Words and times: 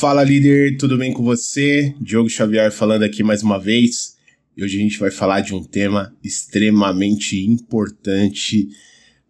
Fala 0.00 0.24
líder, 0.24 0.78
tudo 0.78 0.96
bem 0.96 1.12
com 1.12 1.22
você? 1.22 1.94
Diogo 2.00 2.30
Xavier 2.30 2.72
falando 2.72 3.02
aqui 3.02 3.22
mais 3.22 3.42
uma 3.42 3.60
vez. 3.60 4.16
E 4.56 4.64
hoje 4.64 4.78
a 4.78 4.80
gente 4.80 4.98
vai 4.98 5.10
falar 5.10 5.42
de 5.42 5.54
um 5.54 5.62
tema 5.62 6.16
extremamente 6.24 7.38
importante 7.44 8.66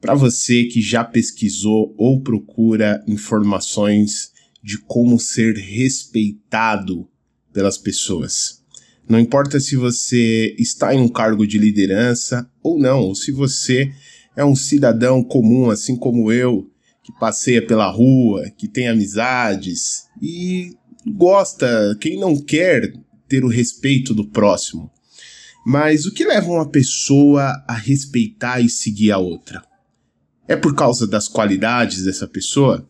para 0.01 0.15
você 0.15 0.63
que 0.67 0.81
já 0.81 1.03
pesquisou 1.03 1.93
ou 1.99 2.23
procura 2.23 3.03
informações 3.09 4.31
de 4.63 4.79
como 4.79 5.19
ser 5.19 5.57
respeitado 5.57 7.11
pelas 7.53 7.77
pessoas. 7.77 8.63
Não 9.09 9.19
importa 9.19 9.59
se 9.59 9.75
você 9.75 10.55
está 10.57 10.95
em 10.95 11.01
um 11.01 11.09
cargo 11.09 11.49
de 11.49 11.59
liderança 11.59 12.49
ou 12.63 12.79
não, 12.79 13.01
ou 13.01 13.17
se 13.17 13.33
você 13.33 13.91
é 14.37 14.45
um 14.45 14.55
cidadão 14.55 15.21
comum, 15.25 15.69
assim 15.69 15.97
como 15.97 16.31
eu, 16.31 16.71
que 17.03 17.13
passeia 17.19 17.61
pela 17.61 17.91
rua, 17.91 18.49
que 18.57 18.69
tem 18.69 18.87
amizades 18.87 20.09
e 20.21 20.77
gosta, 21.07 21.97
quem 22.01 22.19
não 22.19 22.37
quer 22.37 22.93
ter 23.29 23.45
o 23.45 23.49
respeito 23.49 24.13
do 24.13 24.27
próximo. 24.27 24.91
Mas 25.65 26.07
o 26.07 26.13
que 26.13 26.25
leva 26.25 26.51
uma 26.51 26.69
pessoa 26.69 27.63
a 27.69 27.75
respeitar 27.75 28.61
e 28.61 28.69
seguir 28.69 29.13
a 29.13 29.19
outra? 29.19 29.63
É 30.49 30.57
por 30.57 30.75
causa 30.75 31.07
das 31.07 31.29
qualidades 31.29 32.03
dessa 32.03 32.27
pessoa? 32.27 32.89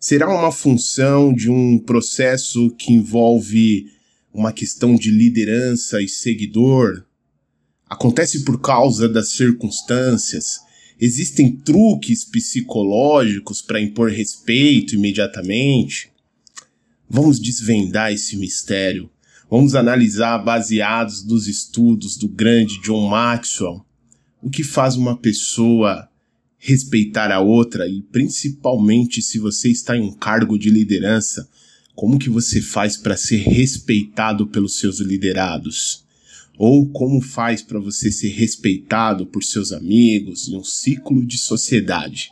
Será 0.00 0.28
uma 0.28 0.52
função 0.52 1.32
de 1.32 1.50
um 1.50 1.78
processo 1.78 2.70
que 2.76 2.92
envolve 2.92 3.90
uma 4.32 4.52
questão 4.52 4.94
de 4.94 5.10
liderança 5.10 6.00
e 6.00 6.08
seguidor? 6.08 7.04
Acontece 7.88 8.44
por 8.44 8.60
causa 8.60 9.08
das 9.08 9.28
circunstâncias? 9.28 10.60
Existem 11.00 11.54
truques 11.54 12.24
psicológicos 12.24 13.60
para 13.60 13.80
impor 13.80 14.10
respeito 14.10 14.94
imediatamente? 14.94 16.13
Vamos 17.08 17.40
desvendar 17.40 18.12
esse 18.12 18.36
mistério. 18.36 19.10
Vamos 19.50 19.74
analisar, 19.74 20.38
baseados 20.38 21.24
nos 21.24 21.46
estudos 21.46 22.16
do 22.16 22.28
grande 22.28 22.80
John 22.80 23.08
Maxwell, 23.08 23.84
o 24.42 24.50
que 24.50 24.64
faz 24.64 24.96
uma 24.96 25.16
pessoa 25.16 26.08
respeitar 26.58 27.30
a 27.30 27.40
outra 27.40 27.86
e 27.86 28.00
principalmente 28.00 29.20
se 29.20 29.38
você 29.38 29.68
está 29.68 29.96
em 29.96 30.00
um 30.00 30.12
cargo 30.12 30.58
de 30.58 30.70
liderança, 30.70 31.46
como 31.94 32.18
que 32.18 32.30
você 32.30 32.60
faz 32.60 32.96
para 32.96 33.16
ser 33.16 33.42
respeitado 33.42 34.46
pelos 34.46 34.78
seus 34.78 34.98
liderados? 34.98 36.04
Ou 36.56 36.88
como 36.88 37.20
faz 37.20 37.62
para 37.62 37.78
você 37.78 38.10
ser 38.10 38.30
respeitado 38.30 39.26
por 39.26 39.44
seus 39.44 39.72
amigos 39.72 40.48
em 40.48 40.56
um 40.56 40.64
ciclo 40.64 41.24
de 41.24 41.36
sociedade? 41.36 42.30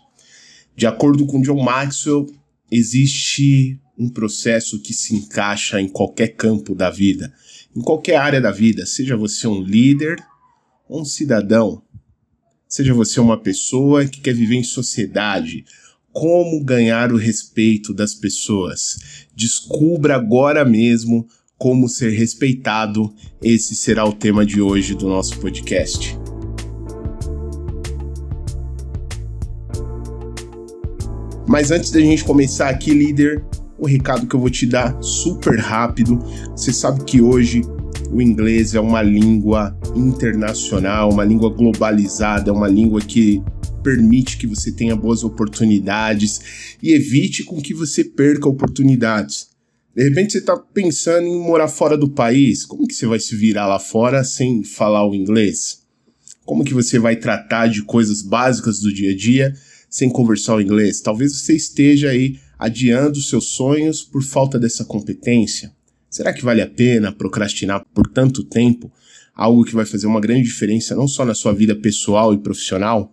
De 0.74 0.86
acordo 0.86 1.26
com 1.26 1.42
John 1.42 1.62
Maxwell, 1.62 2.26
existe 2.72 3.78
um 3.98 4.08
processo 4.08 4.80
que 4.80 4.94
se 4.94 5.14
encaixa 5.14 5.78
em 5.78 5.86
qualquer 5.86 6.28
campo 6.28 6.74
da 6.74 6.88
vida, 6.88 7.30
em 7.76 7.82
qualquer 7.82 8.16
área 8.16 8.40
da 8.40 8.50
vida, 8.50 8.86
seja 8.86 9.14
você 9.14 9.46
um 9.46 9.62
líder 9.62 10.16
ou 10.88 11.02
um 11.02 11.04
cidadão, 11.04 11.82
seja 12.66 12.94
você 12.94 13.20
uma 13.20 13.38
pessoa 13.38 14.06
que 14.06 14.22
quer 14.22 14.34
viver 14.34 14.56
em 14.56 14.64
sociedade, 14.64 15.66
como 16.10 16.64
ganhar 16.64 17.12
o 17.12 17.16
respeito 17.16 17.92
das 17.92 18.14
pessoas. 18.14 19.26
Descubra 19.36 20.16
agora 20.16 20.64
mesmo 20.64 21.26
como 21.58 21.88
ser 21.88 22.10
respeitado. 22.10 23.14
Esse 23.42 23.74
será 23.74 24.04
o 24.06 24.12
tema 24.12 24.44
de 24.44 24.60
hoje 24.60 24.94
do 24.94 25.08
nosso 25.08 25.38
podcast. 25.38 26.18
Mas 31.46 31.70
antes 31.70 31.90
da 31.90 32.00
gente 32.00 32.24
começar 32.24 32.68
aqui, 32.68 32.92
líder, 32.92 33.44
o 33.78 33.86
recado 33.86 34.26
que 34.26 34.34
eu 34.34 34.40
vou 34.40 34.50
te 34.50 34.64
dar 34.64 34.96
super 35.02 35.58
rápido. 35.58 36.18
Você 36.56 36.72
sabe 36.72 37.04
que 37.04 37.20
hoje 37.20 37.62
o 38.12 38.22
inglês 38.22 38.74
é 38.74 38.80
uma 38.80 39.02
língua 39.02 39.76
internacional, 39.96 41.10
uma 41.10 41.24
língua 41.24 41.50
globalizada, 41.50 42.52
uma 42.52 42.68
língua 42.68 43.00
que 43.00 43.42
permite 43.82 44.36
que 44.36 44.46
você 44.46 44.70
tenha 44.70 44.94
boas 44.94 45.24
oportunidades 45.24 46.76
e 46.80 46.92
evite 46.92 47.42
com 47.42 47.60
que 47.60 47.74
você 47.74 48.04
perca 48.04 48.48
oportunidades. 48.48 49.48
De 49.96 50.04
repente 50.04 50.32
você 50.32 50.38
está 50.38 50.56
pensando 50.56 51.26
em 51.26 51.40
morar 51.40 51.68
fora 51.68 51.98
do 51.98 52.08
país, 52.08 52.64
como 52.64 52.86
que 52.86 52.94
você 52.94 53.06
vai 53.06 53.18
se 53.18 53.34
virar 53.34 53.66
lá 53.66 53.78
fora 53.78 54.22
sem 54.22 54.62
falar 54.62 55.06
o 55.06 55.14
inglês? 55.14 55.82
Como 56.44 56.64
que 56.64 56.72
você 56.72 56.98
vai 56.98 57.16
tratar 57.16 57.66
de 57.66 57.82
coisas 57.82 58.22
básicas 58.22 58.78
do 58.80 58.92
dia 58.92 59.10
a 59.10 59.16
dia 59.16 59.52
sem 59.92 60.08
conversar 60.08 60.56
o 60.56 60.60
inglês? 60.62 61.02
Talvez 61.02 61.36
você 61.36 61.54
esteja 61.54 62.08
aí 62.08 62.38
adiando 62.58 63.20
seus 63.20 63.48
sonhos 63.48 64.02
por 64.02 64.22
falta 64.22 64.58
dessa 64.58 64.86
competência? 64.86 65.70
Será 66.08 66.32
que 66.32 66.42
vale 66.42 66.62
a 66.62 66.66
pena 66.66 67.12
procrastinar 67.12 67.84
por 67.94 68.08
tanto 68.08 68.42
tempo 68.42 68.90
algo 69.34 69.64
que 69.64 69.74
vai 69.74 69.84
fazer 69.84 70.06
uma 70.06 70.20
grande 70.20 70.44
diferença 70.44 70.96
não 70.96 71.06
só 71.06 71.26
na 71.26 71.34
sua 71.34 71.52
vida 71.52 71.76
pessoal 71.76 72.32
e 72.32 72.38
profissional? 72.38 73.12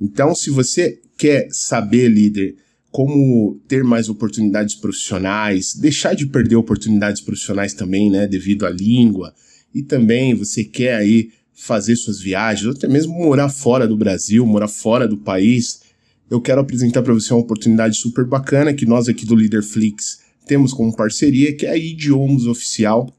Então, 0.00 0.34
se 0.34 0.50
você 0.50 1.00
quer 1.16 1.48
saber, 1.52 2.08
líder, 2.08 2.56
como 2.90 3.60
ter 3.68 3.84
mais 3.84 4.08
oportunidades 4.08 4.74
profissionais, 4.74 5.74
deixar 5.74 6.14
de 6.14 6.26
perder 6.26 6.56
oportunidades 6.56 7.20
profissionais 7.20 7.74
também, 7.74 8.10
né, 8.10 8.26
devido 8.26 8.66
à 8.66 8.70
língua, 8.70 9.32
e 9.72 9.82
também 9.82 10.34
você 10.34 10.64
quer 10.64 10.94
aí 10.96 11.30
fazer 11.52 11.94
suas 11.96 12.20
viagens, 12.20 12.66
ou 12.66 12.72
até 12.72 12.88
mesmo 12.88 13.12
morar 13.14 13.48
fora 13.48 13.86
do 13.86 13.96
Brasil, 13.96 14.46
morar 14.46 14.68
fora 14.68 15.06
do 15.06 15.18
país, 15.18 15.87
eu 16.30 16.40
quero 16.40 16.60
apresentar 16.60 17.02
para 17.02 17.14
você 17.14 17.32
uma 17.32 17.40
oportunidade 17.40 17.96
super 17.96 18.24
bacana 18.24 18.74
que 18.74 18.86
nós 18.86 19.08
aqui 19.08 19.24
do 19.24 19.34
Leaderflix 19.34 20.20
temos 20.46 20.72
como 20.72 20.94
parceria, 20.94 21.54
que 21.54 21.66
é 21.66 21.70
a 21.70 21.76
Idiomas 21.76 22.46
Oficial. 22.46 23.14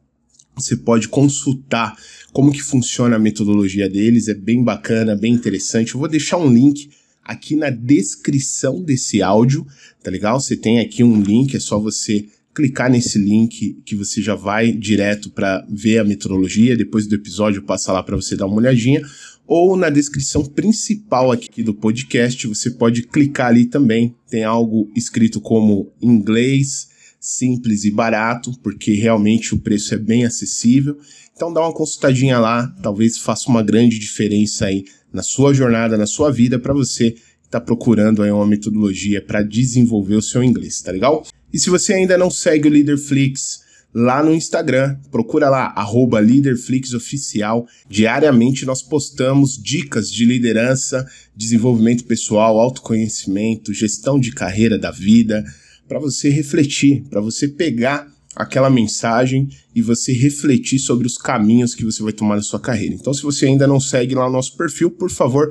Você 0.55 0.75
pode 0.75 1.07
consultar 1.07 1.95
como 2.33 2.51
que 2.51 2.61
funciona 2.61 3.15
a 3.15 3.19
metodologia 3.19 3.89
deles, 3.89 4.27
é 4.27 4.33
bem 4.33 4.63
bacana, 4.63 5.15
bem 5.15 5.33
interessante. 5.33 5.93
Eu 5.93 5.99
vou 5.99 6.09
deixar 6.09 6.37
um 6.37 6.51
link 6.51 6.89
aqui 7.23 7.55
na 7.55 7.69
descrição 7.69 8.83
desse 8.83 9.21
áudio, 9.21 9.65
tá 10.03 10.09
legal? 10.11 10.39
Você 10.39 10.55
tem 10.55 10.79
aqui 10.79 11.03
um 11.03 11.21
link, 11.21 11.55
é 11.55 11.59
só 11.59 11.79
você 11.79 12.25
clicar 12.53 12.89
nesse 12.89 13.17
link 13.17 13.79
que 13.85 13.95
você 13.95 14.21
já 14.21 14.35
vai 14.35 14.71
direto 14.71 15.29
para 15.29 15.65
ver 15.69 15.99
a 15.99 16.03
metodologia. 16.03 16.75
Depois 16.75 17.07
do 17.07 17.15
episódio 17.15 17.61
passa 17.61 17.91
lá 17.91 18.03
para 18.03 18.15
você 18.15 18.35
dar 18.35 18.47
uma 18.47 18.57
olhadinha 18.57 19.01
ou 19.49 19.75
na 19.75 19.89
descrição 19.89 20.45
principal 20.45 21.31
aqui 21.31 21.63
do 21.63 21.73
podcast, 21.73 22.45
você 22.45 22.69
pode 22.69 23.01
clicar 23.01 23.47
ali 23.47 23.65
também. 23.65 24.15
Tem 24.29 24.43
algo 24.43 24.87
escrito 24.95 25.41
como 25.41 25.91
inglês, 25.99 26.89
simples 27.19 27.83
e 27.83 27.89
barato, 27.89 28.51
porque 28.61 28.93
realmente 28.93 29.55
o 29.55 29.57
preço 29.57 29.95
é 29.95 29.97
bem 29.97 30.23
acessível. 30.23 30.99
Então 31.35 31.51
dá 31.51 31.61
uma 31.61 31.73
consultadinha 31.73 32.37
lá, 32.37 32.67
talvez 32.83 33.17
faça 33.17 33.49
uma 33.49 33.63
grande 33.63 33.97
diferença 33.97 34.67
aí 34.67 34.85
na 35.11 35.23
sua 35.23 35.51
jornada, 35.51 35.97
na 35.97 36.05
sua 36.05 36.31
vida, 36.31 36.59
para 36.59 36.71
você 36.71 37.09
que 37.09 37.19
está 37.47 37.59
procurando 37.59 38.21
aí 38.21 38.29
uma 38.29 38.45
metodologia 38.45 39.19
para 39.19 39.41
desenvolver 39.41 40.15
o 40.15 40.21
seu 40.21 40.43
inglês, 40.43 40.79
tá 40.79 40.91
legal? 40.91 41.25
E 41.51 41.57
se 41.57 41.71
você 41.71 41.93
ainda 41.93 42.15
não 42.19 42.29
segue 42.29 42.67
o 42.67 42.71
Leaderflix, 42.71 43.61
lá 43.93 44.23
no 44.23 44.33
Instagram. 44.33 44.97
Procura 45.11 45.49
lá, 45.49 45.73
arroba 45.75 46.19
LeaderFlixOficial. 46.19 47.67
Diariamente 47.89 48.65
nós 48.65 48.81
postamos 48.81 49.57
dicas 49.57 50.11
de 50.11 50.25
liderança, 50.25 51.05
desenvolvimento 51.35 52.05
pessoal, 52.05 52.59
autoconhecimento, 52.59 53.73
gestão 53.73 54.19
de 54.19 54.31
carreira 54.31 54.77
da 54.77 54.91
vida, 54.91 55.43
para 55.87 55.99
você 55.99 56.29
refletir, 56.29 57.03
para 57.09 57.19
você 57.19 57.47
pegar 57.47 58.07
aquela 58.35 58.69
mensagem 58.69 59.49
e 59.75 59.81
você 59.81 60.13
refletir 60.13 60.79
sobre 60.79 61.07
os 61.07 61.17
caminhos 61.17 61.73
que 61.73 61.83
você 61.83 62.01
vai 62.03 62.13
tomar 62.13 62.35
na 62.35 62.41
sua 62.41 62.59
carreira. 62.59 62.95
Então, 62.95 63.13
se 63.13 63.23
você 63.23 63.47
ainda 63.47 63.67
não 63.67 63.79
segue 63.79 64.15
lá 64.15 64.27
o 64.27 64.31
nosso 64.31 64.55
perfil, 64.55 64.91
por 64.91 65.09
favor, 65.09 65.49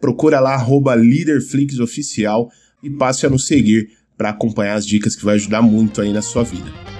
procura 0.00 0.38
lá, 0.38 0.54
arroba 0.54 0.94
LeaderFlixOficial 0.94 2.50
e 2.82 2.90
passe 2.90 3.26
a 3.26 3.30
nos 3.30 3.46
seguir 3.46 3.90
para 4.16 4.30
acompanhar 4.30 4.74
as 4.74 4.86
dicas 4.86 5.16
que 5.16 5.24
vai 5.24 5.36
ajudar 5.36 5.62
muito 5.62 6.00
aí 6.00 6.12
na 6.12 6.22
sua 6.22 6.44
vida. 6.44 6.97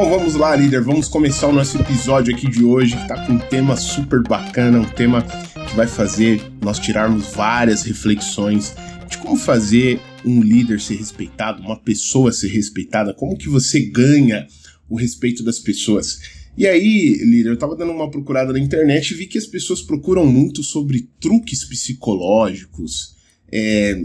Bom, 0.00 0.08
vamos 0.08 0.34
lá, 0.34 0.56
líder. 0.56 0.80
Vamos 0.80 1.08
começar 1.08 1.46
o 1.46 1.52
nosso 1.52 1.78
episódio 1.78 2.34
aqui 2.34 2.48
de 2.48 2.64
hoje, 2.64 2.96
que 2.96 3.06
tá 3.06 3.26
com 3.26 3.34
um 3.34 3.38
tema 3.38 3.76
super 3.76 4.22
bacana, 4.22 4.80
um 4.80 4.88
tema 4.88 5.22
que 5.22 5.76
vai 5.76 5.86
fazer 5.86 6.40
nós 6.58 6.78
tirarmos 6.78 7.34
várias 7.34 7.82
reflexões 7.82 8.74
de 9.10 9.18
como 9.18 9.36
fazer 9.36 10.00
um 10.24 10.40
líder 10.40 10.80
ser 10.80 10.96
respeitado, 10.96 11.60
uma 11.60 11.78
pessoa 11.78 12.32
ser 12.32 12.48
respeitada, 12.48 13.12
como 13.12 13.36
que 13.36 13.46
você 13.46 13.78
ganha 13.78 14.46
o 14.88 14.96
respeito 14.96 15.44
das 15.44 15.58
pessoas. 15.58 16.18
E 16.56 16.66
aí, 16.66 17.18
líder, 17.22 17.50
eu 17.50 17.58
tava 17.58 17.76
dando 17.76 17.92
uma 17.92 18.10
procurada 18.10 18.54
na 18.54 18.58
internet 18.58 19.10
e 19.10 19.14
vi 19.18 19.26
que 19.26 19.36
as 19.36 19.46
pessoas 19.46 19.82
procuram 19.82 20.24
muito 20.24 20.62
sobre 20.62 21.10
truques 21.20 21.62
psicológicos, 21.62 23.16
é, 23.52 24.02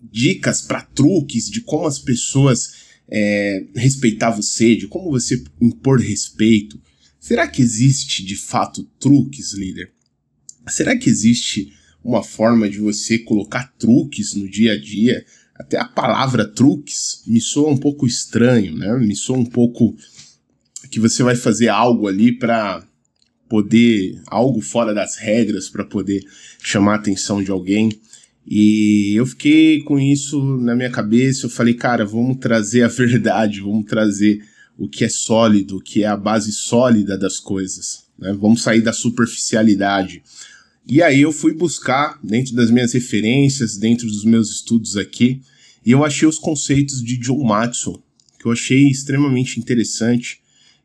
dicas 0.00 0.62
para 0.62 0.82
truques 0.82 1.50
de 1.50 1.62
como 1.62 1.88
as 1.88 1.98
pessoas 1.98 2.81
é, 3.14 3.66
respeitar 3.76 4.30
você, 4.30 4.74
de 4.74 4.88
como 4.88 5.10
você 5.10 5.44
impor 5.60 6.00
respeito. 6.00 6.80
Será 7.20 7.46
que 7.46 7.60
existe 7.60 8.24
de 8.24 8.36
fato 8.36 8.84
truques, 8.98 9.52
líder? 9.52 9.92
Será 10.66 10.96
que 10.96 11.10
existe 11.10 11.72
uma 12.04 12.22
forma 12.22 12.68
de 12.68 12.78
você 12.78 13.18
colocar 13.18 13.72
truques 13.78 14.34
no 14.34 14.48
dia 14.48 14.72
a 14.72 14.80
dia. 14.80 15.24
Até 15.54 15.78
a 15.78 15.86
palavra 15.86 16.46
truques 16.46 17.22
me 17.26 17.40
soa 17.40 17.70
um 17.70 17.76
pouco 17.76 18.06
estranho, 18.06 18.76
né? 18.76 18.92
Me 18.98 19.14
soa 19.14 19.38
um 19.38 19.44
pouco 19.44 19.94
que 20.90 20.98
você 20.98 21.22
vai 21.22 21.36
fazer 21.36 21.68
algo 21.68 22.08
ali 22.08 22.32
para 22.32 22.84
poder 23.48 24.20
algo 24.26 24.60
fora 24.60 24.94
das 24.94 25.16
regras 25.16 25.68
para 25.68 25.84
poder 25.84 26.24
chamar 26.58 26.94
a 26.94 26.96
atenção 26.96 27.42
de 27.42 27.50
alguém. 27.50 27.90
E 28.46 29.14
eu 29.14 29.24
fiquei 29.24 29.82
com 29.82 29.98
isso 29.98 30.42
na 30.58 30.74
minha 30.74 30.90
cabeça. 30.90 31.46
Eu 31.46 31.50
falei, 31.50 31.74
cara, 31.74 32.04
vamos 32.04 32.38
trazer 32.38 32.82
a 32.82 32.88
verdade, 32.88 33.60
vamos 33.60 33.86
trazer 33.86 34.44
o 34.76 34.88
que 34.88 35.04
é 35.04 35.08
sólido, 35.08 35.76
o 35.76 35.80
que 35.80 36.02
é 36.02 36.06
a 36.06 36.16
base 36.16 36.52
sólida 36.52 37.16
das 37.16 37.38
coisas. 37.38 38.04
Né? 38.18 38.32
Vamos 38.32 38.62
sair 38.62 38.80
da 38.80 38.92
superficialidade. 38.92 40.22
E 40.86 41.00
aí 41.00 41.20
eu 41.20 41.32
fui 41.32 41.54
buscar 41.54 42.18
dentro 42.22 42.54
das 42.54 42.70
minhas 42.70 42.92
referências, 42.92 43.76
dentro 43.76 44.06
dos 44.06 44.24
meus 44.24 44.50
estudos 44.50 44.96
aqui, 44.96 45.40
e 45.84 45.92
eu 45.92 46.04
achei 46.04 46.26
os 46.26 46.38
conceitos 46.38 47.02
de 47.02 47.16
John 47.16 47.42
Maxwell, 47.44 48.02
que 48.38 48.46
eu 48.46 48.52
achei 48.52 48.88
extremamente 48.88 49.60
interessante 49.60 50.40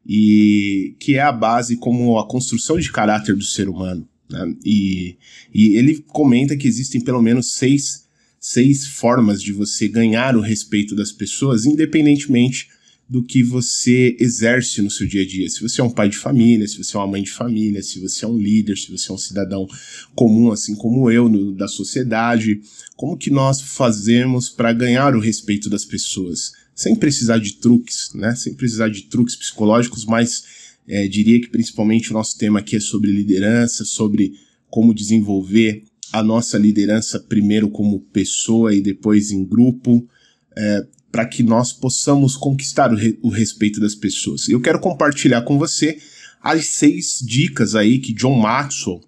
e 0.05 0.95
que 0.99 1.15
é 1.15 1.21
a 1.21 1.31
base 1.31 1.77
como 1.77 2.17
a 2.17 2.27
construção 2.27 2.79
de 2.79 2.91
caráter 2.91 3.35
do 3.35 3.43
ser 3.43 3.67
humano. 3.67 4.07
Né? 4.29 4.55
E, 4.65 5.17
e 5.53 5.77
ele 5.77 6.03
comenta 6.07 6.57
que 6.57 6.67
existem 6.67 7.01
pelo 7.01 7.21
menos 7.21 7.53
seis, 7.53 8.07
seis 8.39 8.87
formas 8.87 9.41
de 9.41 9.53
você 9.53 9.87
ganhar 9.87 10.35
o 10.35 10.41
respeito 10.41 10.95
das 10.95 11.11
pessoas, 11.11 11.65
independentemente 11.65 12.69
do 13.09 13.23
que 13.23 13.41
você 13.41 14.17
exerce 14.19 14.81
no 14.81 14.91
seu 14.91 15.07
dia 15.07 15.21
a 15.21 15.25
dia. 15.25 15.49
Se 15.49 15.61
você 15.61 15.79
é 15.79 15.83
um 15.83 15.89
pai 15.89 16.09
de 16.09 16.17
família, 16.17 16.67
se 16.67 16.77
você 16.77 16.97
é 16.97 16.99
uma 16.99 17.07
mãe 17.07 17.23
de 17.23 17.31
família, 17.31 17.81
se 17.81 17.99
você 17.99 18.25
é 18.25 18.27
um 18.27 18.37
líder, 18.37 18.77
se 18.77 18.91
você 18.91 19.09
é 19.09 19.15
um 19.15 19.17
cidadão 19.17 19.65
comum, 20.13 20.51
assim 20.51 20.75
como 20.75 21.09
eu, 21.09 21.29
no, 21.29 21.53
da 21.53 21.67
sociedade, 21.67 22.59
como 22.97 23.17
que 23.17 23.29
nós 23.29 23.61
fazemos 23.61 24.49
para 24.49 24.73
ganhar 24.73 25.15
o 25.15 25.21
respeito 25.21 25.69
das 25.69 25.85
pessoas? 25.85 26.51
Sem 26.75 26.95
precisar 26.95 27.37
de 27.37 27.53
truques, 27.53 28.11
né? 28.13 28.35
Sem 28.35 28.53
precisar 28.53 28.89
de 28.89 29.03
truques 29.03 29.35
psicológicos, 29.35 30.05
mas 30.05 30.43
é, 30.87 31.07
diria 31.07 31.39
que 31.41 31.49
principalmente 31.49 32.11
o 32.11 32.13
nosso 32.13 32.37
tema 32.37 32.59
aqui 32.59 32.75
é 32.75 32.79
sobre 32.79 33.11
liderança, 33.11 33.83
sobre 33.83 34.33
como 34.69 34.93
desenvolver 34.93 35.83
a 36.11 36.23
nossa 36.23 36.57
liderança 36.57 37.19
primeiro 37.19 37.69
como 37.69 37.99
pessoa 37.99 38.73
e 38.73 38.81
depois 38.81 39.31
em 39.31 39.43
grupo, 39.43 40.07
é, 40.55 40.85
para 41.11 41.25
que 41.25 41.43
nós 41.43 41.73
possamos 41.73 42.35
conquistar 42.35 42.91
o, 42.91 42.95
re 42.95 43.17
o 43.21 43.29
respeito 43.29 43.79
das 43.79 43.95
pessoas. 43.95 44.47
Eu 44.47 44.61
quero 44.61 44.79
compartilhar 44.79 45.41
com 45.41 45.57
você 45.57 45.97
as 46.41 46.67
seis 46.67 47.19
dicas 47.21 47.75
aí 47.75 47.99
que 47.99 48.13
John 48.13 48.39
Maxwell 48.39 49.01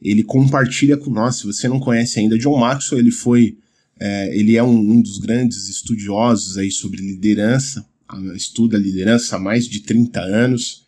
ele 0.00 0.22
compartilha 0.22 0.96
com 0.96 1.10
nós. 1.10 1.36
Se 1.36 1.46
você 1.46 1.68
não 1.68 1.80
conhece 1.80 2.18
ainda 2.18 2.38
John 2.38 2.58
Maxwell, 2.58 3.00
ele 3.00 3.10
foi 3.10 3.58
é, 3.98 4.36
ele 4.36 4.56
é 4.56 4.62
um, 4.62 4.78
um, 4.78 5.00
dos 5.00 5.18
grandes 5.18 5.68
estudiosos 5.68 6.58
aí 6.58 6.70
sobre 6.70 7.00
liderança, 7.00 7.86
estuda 8.34 8.76
liderança 8.76 9.36
há 9.36 9.38
mais 9.38 9.66
de 9.66 9.80
30 9.80 10.20
anos. 10.20 10.85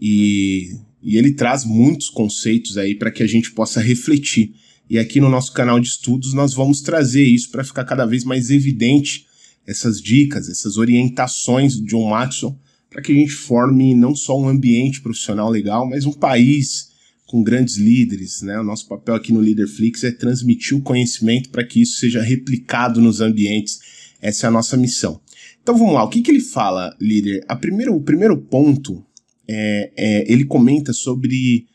E, 0.00 0.76
e 1.02 1.16
ele 1.16 1.32
traz 1.32 1.64
muitos 1.64 2.08
conceitos 2.08 2.78
aí 2.78 2.94
para 2.94 3.10
que 3.10 3.22
a 3.22 3.26
gente 3.26 3.52
possa 3.52 3.80
refletir. 3.80 4.54
E 4.88 4.98
aqui 4.98 5.20
no 5.20 5.28
nosso 5.28 5.52
canal 5.52 5.78
de 5.78 5.88
estudos 5.88 6.32
nós 6.32 6.54
vamos 6.54 6.80
trazer 6.80 7.24
isso 7.24 7.50
para 7.50 7.62
ficar 7.62 7.84
cada 7.84 8.06
vez 8.06 8.24
mais 8.24 8.50
evidente 8.50 9.26
essas 9.66 10.00
dicas, 10.00 10.48
essas 10.48 10.76
orientações 10.76 11.74
de 11.74 11.84
John 11.84 12.08
Maxwell, 12.08 12.58
para 12.88 13.00
que 13.00 13.12
a 13.12 13.14
gente 13.14 13.32
forme 13.32 13.94
não 13.94 14.16
só 14.16 14.36
um 14.40 14.48
ambiente 14.48 15.00
profissional 15.00 15.48
legal, 15.48 15.88
mas 15.88 16.04
um 16.04 16.12
país 16.12 16.90
com 17.24 17.44
grandes 17.44 17.76
líderes. 17.76 18.42
Né? 18.42 18.58
O 18.58 18.64
nosso 18.64 18.88
papel 18.88 19.14
aqui 19.14 19.32
no 19.32 19.38
Leaderflix 19.38 20.02
é 20.02 20.10
transmitir 20.10 20.76
o 20.76 20.82
conhecimento 20.82 21.50
para 21.50 21.64
que 21.64 21.80
isso 21.80 21.98
seja 21.98 22.20
replicado 22.20 23.00
nos 23.00 23.20
ambientes. 23.20 23.78
Essa 24.20 24.46
é 24.46 24.48
a 24.48 24.50
nossa 24.50 24.76
missão. 24.76 25.20
Então 25.62 25.76
vamos 25.76 25.94
lá, 25.94 26.02
o 26.02 26.08
que, 26.08 26.22
que 26.22 26.32
ele 26.32 26.40
fala, 26.40 26.96
líder? 27.00 27.44
A 27.48 27.54
o 27.54 28.00
primeiro 28.00 28.36
ponto 28.36 29.04
é, 29.52 29.92
é, 29.96 30.32
ele 30.32 30.44
comenta 30.44 30.92
sobre 30.92 31.66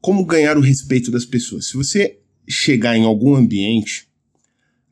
como 0.00 0.24
ganhar 0.24 0.56
o 0.56 0.60
respeito 0.60 1.10
das 1.10 1.24
pessoas. 1.24 1.66
Se 1.66 1.76
você 1.76 2.18
chegar 2.48 2.96
em 2.96 3.04
algum 3.04 3.34
ambiente, 3.34 4.06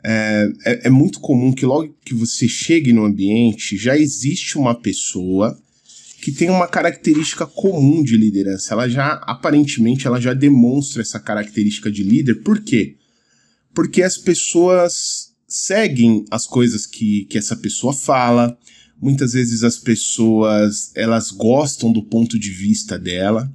é, 0.03 0.49
é, 0.65 0.87
é, 0.87 0.91
muito 0.91 1.21
comum 1.21 1.53
que 1.53 1.65
logo 1.65 1.95
que 2.05 2.15
você 2.15 2.49
chegue 2.49 2.93
no 2.93 3.05
ambiente 3.05 3.77
já 3.77 3.97
existe 3.97 4.59
uma 4.59 4.75
pessoa 4.75 5.57
que 6.23 6.33
tem 6.33 6.51
uma 6.51 6.67
característica 6.67 7.47
comum 7.47 8.03
de 8.03 8.17
liderança. 8.17 8.75
Ela 8.75 8.89
já, 8.89 9.13
aparentemente, 9.25 10.07
ela 10.07 10.21
já 10.21 10.35
demonstra 10.35 11.01
essa 11.01 11.19
característica 11.19 11.91
de 11.91 12.03
líder. 12.03 12.43
Por 12.43 12.61
quê? 12.61 12.97
Porque 13.73 14.03
as 14.03 14.19
pessoas 14.19 15.33
seguem 15.47 16.25
as 16.31 16.47
coisas 16.47 16.87
que, 16.87 17.25
que 17.25 17.39
essa 17.39 17.57
pessoa 17.57 17.93
fala, 17.95 18.59
Muitas 19.01 19.33
vezes 19.33 19.63
as 19.63 19.79
pessoas 19.79 20.93
elas 20.95 21.31
gostam 21.31 21.93
do 21.93 22.03
ponto 22.03 22.39
de 22.39 22.51
vista 22.51 22.99
dela. 22.99 23.51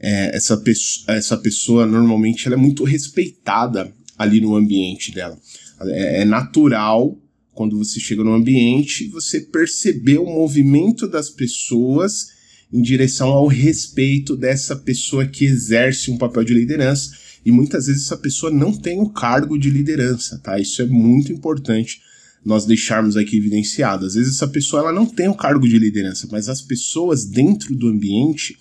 É, 0.00 0.36
essa, 0.36 0.60
essa 1.06 1.36
pessoa 1.36 1.86
normalmente 1.86 2.46
ela 2.46 2.56
é 2.56 2.58
muito 2.58 2.82
respeitada 2.82 3.92
ali 4.18 4.40
no 4.40 4.56
ambiente 4.56 5.12
dela. 5.12 5.38
É, 5.82 6.22
é 6.22 6.24
natural 6.24 7.16
quando 7.54 7.78
você 7.78 8.00
chega 8.00 8.24
no 8.24 8.34
ambiente 8.34 9.08
você 9.08 9.40
perceber 9.40 10.18
o 10.18 10.26
movimento 10.26 11.06
das 11.06 11.30
pessoas 11.30 12.28
em 12.72 12.80
direção 12.80 13.28
ao 13.28 13.46
respeito 13.46 14.34
dessa 14.34 14.74
pessoa 14.74 15.26
que 15.26 15.44
exerce 15.44 16.10
um 16.10 16.16
papel 16.16 16.42
de 16.42 16.54
liderança. 16.54 17.14
E 17.44 17.52
muitas 17.52 17.86
vezes 17.86 18.04
essa 18.04 18.16
pessoa 18.16 18.50
não 18.50 18.72
tem 18.72 19.00
o 19.00 19.10
cargo 19.10 19.58
de 19.58 19.68
liderança, 19.68 20.38
tá? 20.38 20.58
Isso 20.58 20.80
é 20.80 20.86
muito 20.86 21.32
importante 21.32 22.00
nós 22.44 22.66
deixarmos 22.66 23.16
aqui 23.16 23.36
evidenciado. 23.36 24.06
Às 24.06 24.14
vezes 24.14 24.34
essa 24.34 24.48
pessoa 24.48 24.82
ela 24.82 24.92
não 24.92 25.06
tem 25.06 25.28
o 25.28 25.34
cargo 25.34 25.68
de 25.68 25.78
liderança, 25.78 26.28
mas 26.30 26.48
as 26.48 26.60
pessoas 26.60 27.24
dentro 27.24 27.74
do 27.76 27.88
ambiente 27.88 28.56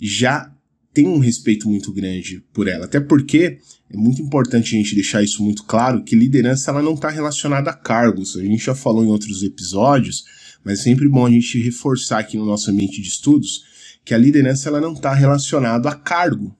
já 0.00 0.52
têm 0.92 1.06
um 1.06 1.18
respeito 1.18 1.68
muito 1.68 1.92
grande 1.92 2.42
por 2.52 2.66
ela. 2.66 2.86
Até 2.86 3.00
porque 3.00 3.58
é 3.90 3.96
muito 3.96 4.20
importante 4.22 4.74
a 4.74 4.78
gente 4.78 4.94
deixar 4.94 5.22
isso 5.22 5.42
muito 5.42 5.64
claro 5.64 6.02
que 6.02 6.16
liderança 6.16 6.70
ela 6.70 6.82
não 6.82 6.94
está 6.94 7.08
relacionada 7.08 7.70
a 7.70 7.74
cargos. 7.74 8.36
A 8.36 8.42
gente 8.42 8.64
já 8.64 8.74
falou 8.74 9.04
em 9.04 9.08
outros 9.08 9.42
episódios, 9.42 10.24
mas 10.64 10.80
é 10.80 10.82
sempre 10.82 11.08
bom 11.08 11.26
a 11.26 11.30
gente 11.30 11.60
reforçar 11.60 12.18
aqui 12.18 12.36
no 12.36 12.46
nosso 12.46 12.70
ambiente 12.70 13.00
de 13.00 13.08
estudos 13.08 13.64
que 14.04 14.14
a 14.14 14.18
liderança 14.18 14.68
ela 14.68 14.80
não 14.80 14.92
está 14.92 15.12
relacionada 15.12 15.88
a 15.88 15.94
cargo. 15.94 16.56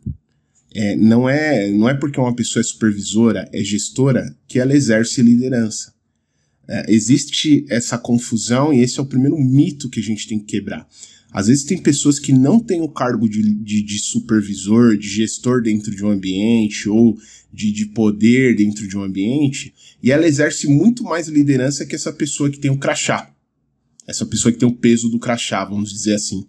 É, 0.75 0.95
não 0.95 1.29
é 1.29 1.71
não 1.71 1.89
é 1.89 1.95
porque 1.95 2.21
uma 2.21 2.35
pessoa 2.35 2.61
é 2.61 2.65
supervisora, 2.65 3.49
é 3.53 3.65
gestora 3.65 4.37
que 4.47 4.59
ela 4.59 4.75
exerce 4.75 5.23
liderança. 5.23 5.98
É, 6.69 6.93
existe 6.93 7.65
essa 7.69 7.97
confusão 7.97 8.73
e 8.73 8.81
esse 8.81 8.99
é 8.99 9.03
o 9.03 9.07
primeiro 9.07 9.39
mito 9.39 9.89
que 9.89 10.01
a 10.01 10.03
gente 10.03 10.29
tem 10.29 10.39
que 10.39 10.45
quebrar. 10.45 10.87
Às 11.31 11.47
vezes 11.47 11.65
tem 11.65 11.79
pessoas 11.79 12.19
que 12.19 12.33
não 12.33 12.59
têm 12.59 12.81
o 12.81 12.89
cargo 12.89 13.29
de, 13.29 13.43
de, 13.43 13.83
de 13.83 13.99
supervisor, 13.99 14.97
de 14.97 15.09
gestor 15.09 15.63
dentro 15.63 15.95
de 15.95 16.05
um 16.05 16.11
ambiente 16.11 16.89
ou 16.89 17.17
de, 17.53 17.73
de 17.73 17.87
poder 17.87 18.57
dentro 18.57 18.87
de 18.87 18.97
um 18.97 19.03
ambiente 19.03 19.75
e 20.03 20.11
ela 20.11 20.27
exerce 20.27 20.67
muito 20.67 21.03
mais 21.03 21.29
liderança 21.29 21.85
que 21.85 21.95
essa 21.95 22.13
pessoa 22.13 22.51
que 22.51 22.59
tem 22.59 22.71
o 22.71 22.79
crachá. 22.79 23.35
Essa 24.07 24.25
pessoa 24.25 24.53
que 24.53 24.59
tem 24.59 24.69
o 24.69 24.75
peso 24.75 25.09
do 25.09 25.19
crachá, 25.19 25.65
vamos 25.65 25.93
dizer 25.93 26.15
assim. 26.15 26.47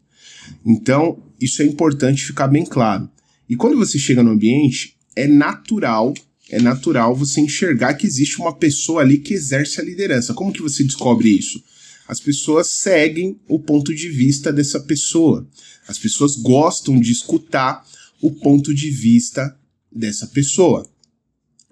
Então, 0.65 1.21
isso 1.39 1.61
é 1.61 1.65
importante 1.65 2.25
ficar 2.25 2.47
bem 2.47 2.65
claro. 2.65 3.09
E 3.49 3.55
quando 3.55 3.77
você 3.77 3.97
chega 3.97 4.23
no 4.23 4.31
ambiente, 4.31 4.95
é 5.15 5.27
natural 5.27 6.13
é 6.49 6.59
natural 6.59 7.15
você 7.15 7.41
enxergar 7.41 7.93
que 7.93 8.07
existe 8.07 8.39
uma 8.39 8.55
pessoa 8.55 9.01
ali 9.01 9.19
que 9.19 9.33
exerce 9.33 9.79
a 9.79 9.83
liderança. 9.83 10.33
Como 10.33 10.51
que 10.51 10.61
você 10.61 10.83
descobre 10.83 11.29
isso? 11.29 11.63
As 12.07 12.19
pessoas 12.19 12.67
seguem 12.67 13.39
o 13.47 13.59
ponto 13.59 13.93
de 13.93 14.09
vista 14.09 14.51
dessa 14.51 14.79
pessoa. 14.79 15.47
As 15.87 15.99
pessoas 15.99 16.35
gostam 16.35 16.99
de 16.99 17.11
escutar 17.11 17.85
o 18.21 18.31
ponto 18.31 18.73
de 18.73 18.89
vista 18.89 19.55
dessa 19.91 20.25
pessoa. 20.27 20.89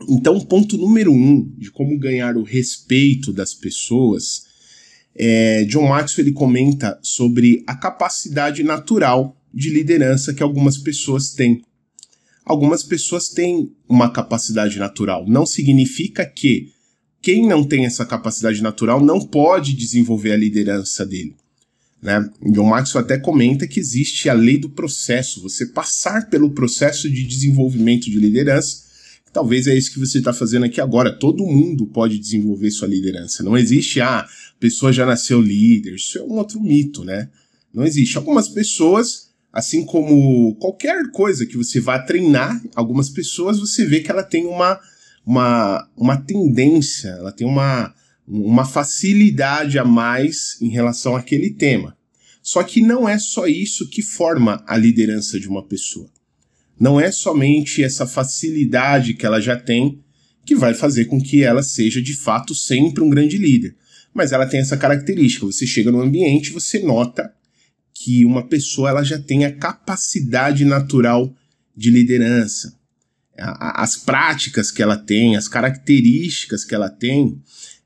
Então, 0.08 0.40
ponto 0.40 0.78
número 0.78 1.12
um 1.12 1.52
de 1.58 1.72
como 1.72 1.98
ganhar 1.98 2.38
o 2.38 2.44
respeito 2.44 3.34
das 3.34 3.56
pessoas, 3.56 4.44
é, 5.16 5.66
John 5.66 5.88
Maxwell 5.88 6.28
ele 6.28 6.36
comenta 6.36 7.00
sobre 7.02 7.64
a 7.66 7.76
capacidade 7.76 8.62
natural 8.62 9.36
de 9.52 9.72
liderança 9.72 10.36
que 10.36 10.44
algumas 10.44 10.78
pessoas 10.78 11.32
têm 11.32 11.64
algumas 12.48 12.84
pessoas 12.84 13.30
têm 13.30 13.72
uma 13.88 14.10
capacidade 14.10 14.80
natural. 14.80 15.26
Não 15.28 15.46
significa 15.46 16.26
que 16.26 16.72
quem 17.22 17.46
não 17.46 17.64
tem 17.64 17.86
essa 17.86 18.06
capacidade 18.06 18.62
natural 18.62 19.04
não 19.04 19.20
pode 19.20 19.74
desenvolver 19.74 20.32
a 20.32 20.38
liderança 20.38 21.06
dele. 21.06 21.36
Né? 22.02 22.30
John 22.54 22.70
Maxwell 22.70 23.04
até 23.04 23.18
comenta 23.18 23.68
que 23.68 23.80
existe 23.80 24.30
a 24.30 24.34
lei 24.34 24.58
do 24.58 24.70
processo, 24.70 25.42
você 25.42 25.66
passar 25.66 26.30
pelo 26.30 26.52
processo 26.52 27.10
de 27.10 27.24
desenvolvimento 27.24 28.04
de 28.04 28.20
liderança. 28.20 28.86
Talvez 29.34 29.68
é 29.68 29.76
isso 29.76 29.92
que 29.92 30.00
você 30.00 30.20
está 30.20 30.32
fazendo 30.32 30.66
aqui 30.66 30.80
agora. 30.80 31.12
Todo 31.12 31.46
mundo 31.46 31.86
pode 31.88 32.18
desenvolver 32.18 32.72
sua 32.72 32.88
liderança. 32.88 33.44
Não 33.44 33.58
existe, 33.58 34.00
ah, 34.00 34.20
a 34.20 34.28
pessoa 34.60 34.94
já 34.94 35.06
nasceu 35.06 35.42
líder. 35.42 35.96
Isso 35.96 36.18
é 36.18 36.24
um 36.24 36.34
outro 36.34 36.62
mito, 36.62 37.04
né? 37.04 37.30
Não 37.74 37.84
existe. 37.84 38.18
Algumas 38.18 38.48
pessoas 38.48 39.27
Assim 39.52 39.86
como 39.86 40.56
qualquer 40.56 41.10
coisa 41.12 41.46
que 41.46 41.58
você 41.58 41.80
vá 41.80 42.00
treinar, 42.00 42.62
algumas 42.76 43.10
pessoas 43.10 43.60
você 43.60 43.86
vê 43.86 44.02
que 44.02 44.12
ela 44.12 44.24
tem 44.24 44.46
uma, 44.46 44.80
uma, 45.26 45.90
uma 45.96 46.18
tendência, 46.18 47.10
ela 47.10 47.32
tem 47.32 47.48
uma, 47.48 47.94
uma 48.28 48.66
facilidade 48.66 49.80
a 49.80 49.86
mais 49.86 50.58
em 50.62 50.70
relação 50.70 51.16
àquele 51.16 51.50
tema. 51.50 51.98
Só 52.44 52.64
que 52.64 52.82
não 52.82 53.10
é 53.10 53.18
só 53.18 53.48
isso 53.48 53.90
que 53.90 54.02
forma 54.02 54.64
a 54.68 54.78
liderança 54.78 55.40
de 55.40 55.50
uma 55.50 55.66
pessoa. 55.66 56.10
Não 56.80 57.00
é 57.00 57.12
somente 57.12 57.84
essa 57.84 58.06
facilidade 58.06 59.16
que 59.16 59.26
ela 59.26 59.42
já 59.42 59.58
tem 59.58 60.00
que 60.46 60.56
vai 60.56 60.74
fazer 60.74 61.06
com 61.06 61.20
que 61.20 61.44
ela 61.44 61.62
seja 61.62 62.02
de 62.02 62.16
fato 62.16 62.56
sempre 62.56 63.04
um 63.04 63.10
grande 63.10 63.38
líder. 63.38 63.76
Mas 64.14 64.32
ela 64.32 64.46
tem 64.46 64.62
essa 64.62 64.78
característica. 64.78 65.46
Você 65.46 65.68
chega 65.68 65.92
no 65.92 66.00
ambiente, 66.00 66.54
você 66.54 66.80
nota 66.80 67.34
que 68.00 68.24
uma 68.24 68.48
pessoa 68.48 68.90
ela 68.90 69.04
já 69.04 69.18
tem 69.18 69.44
a 69.44 69.52
capacidade 69.52 70.64
natural 70.64 71.34
de 71.76 71.90
liderança. 71.90 72.78
As 73.36 73.98
práticas 73.98 74.70
que 74.70 74.84
ela 74.84 74.96
tem, 74.96 75.36
as 75.36 75.48
características 75.48 76.64
que 76.64 76.76
ela 76.76 76.92
tem, 76.92 77.42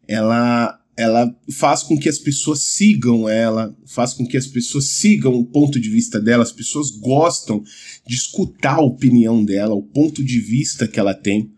ela, 0.05 0.77
ela 0.97 1.33
faz 1.53 1.81
com 1.83 1.97
que 1.97 2.09
as 2.09 2.19
pessoas 2.19 2.59
sigam 2.59 3.27
ela, 3.27 3.73
faz 3.85 4.13
com 4.13 4.27
que 4.27 4.35
as 4.35 4.47
pessoas 4.47 4.85
sigam 4.85 5.33
o 5.33 5.45
ponto 5.45 5.79
de 5.79 5.89
vista 5.89 6.19
dela, 6.19 6.43
as 6.43 6.51
pessoas 6.51 6.89
gostam 6.89 7.63
de 8.05 8.15
escutar 8.15 8.75
a 8.75 8.81
opinião 8.81 9.43
dela, 9.45 9.73
o 9.73 9.83
ponto 9.83 10.21
de 10.21 10.39
vista 10.39 10.89
que 10.89 10.99
ela 10.99 11.13
tem. 11.13 11.53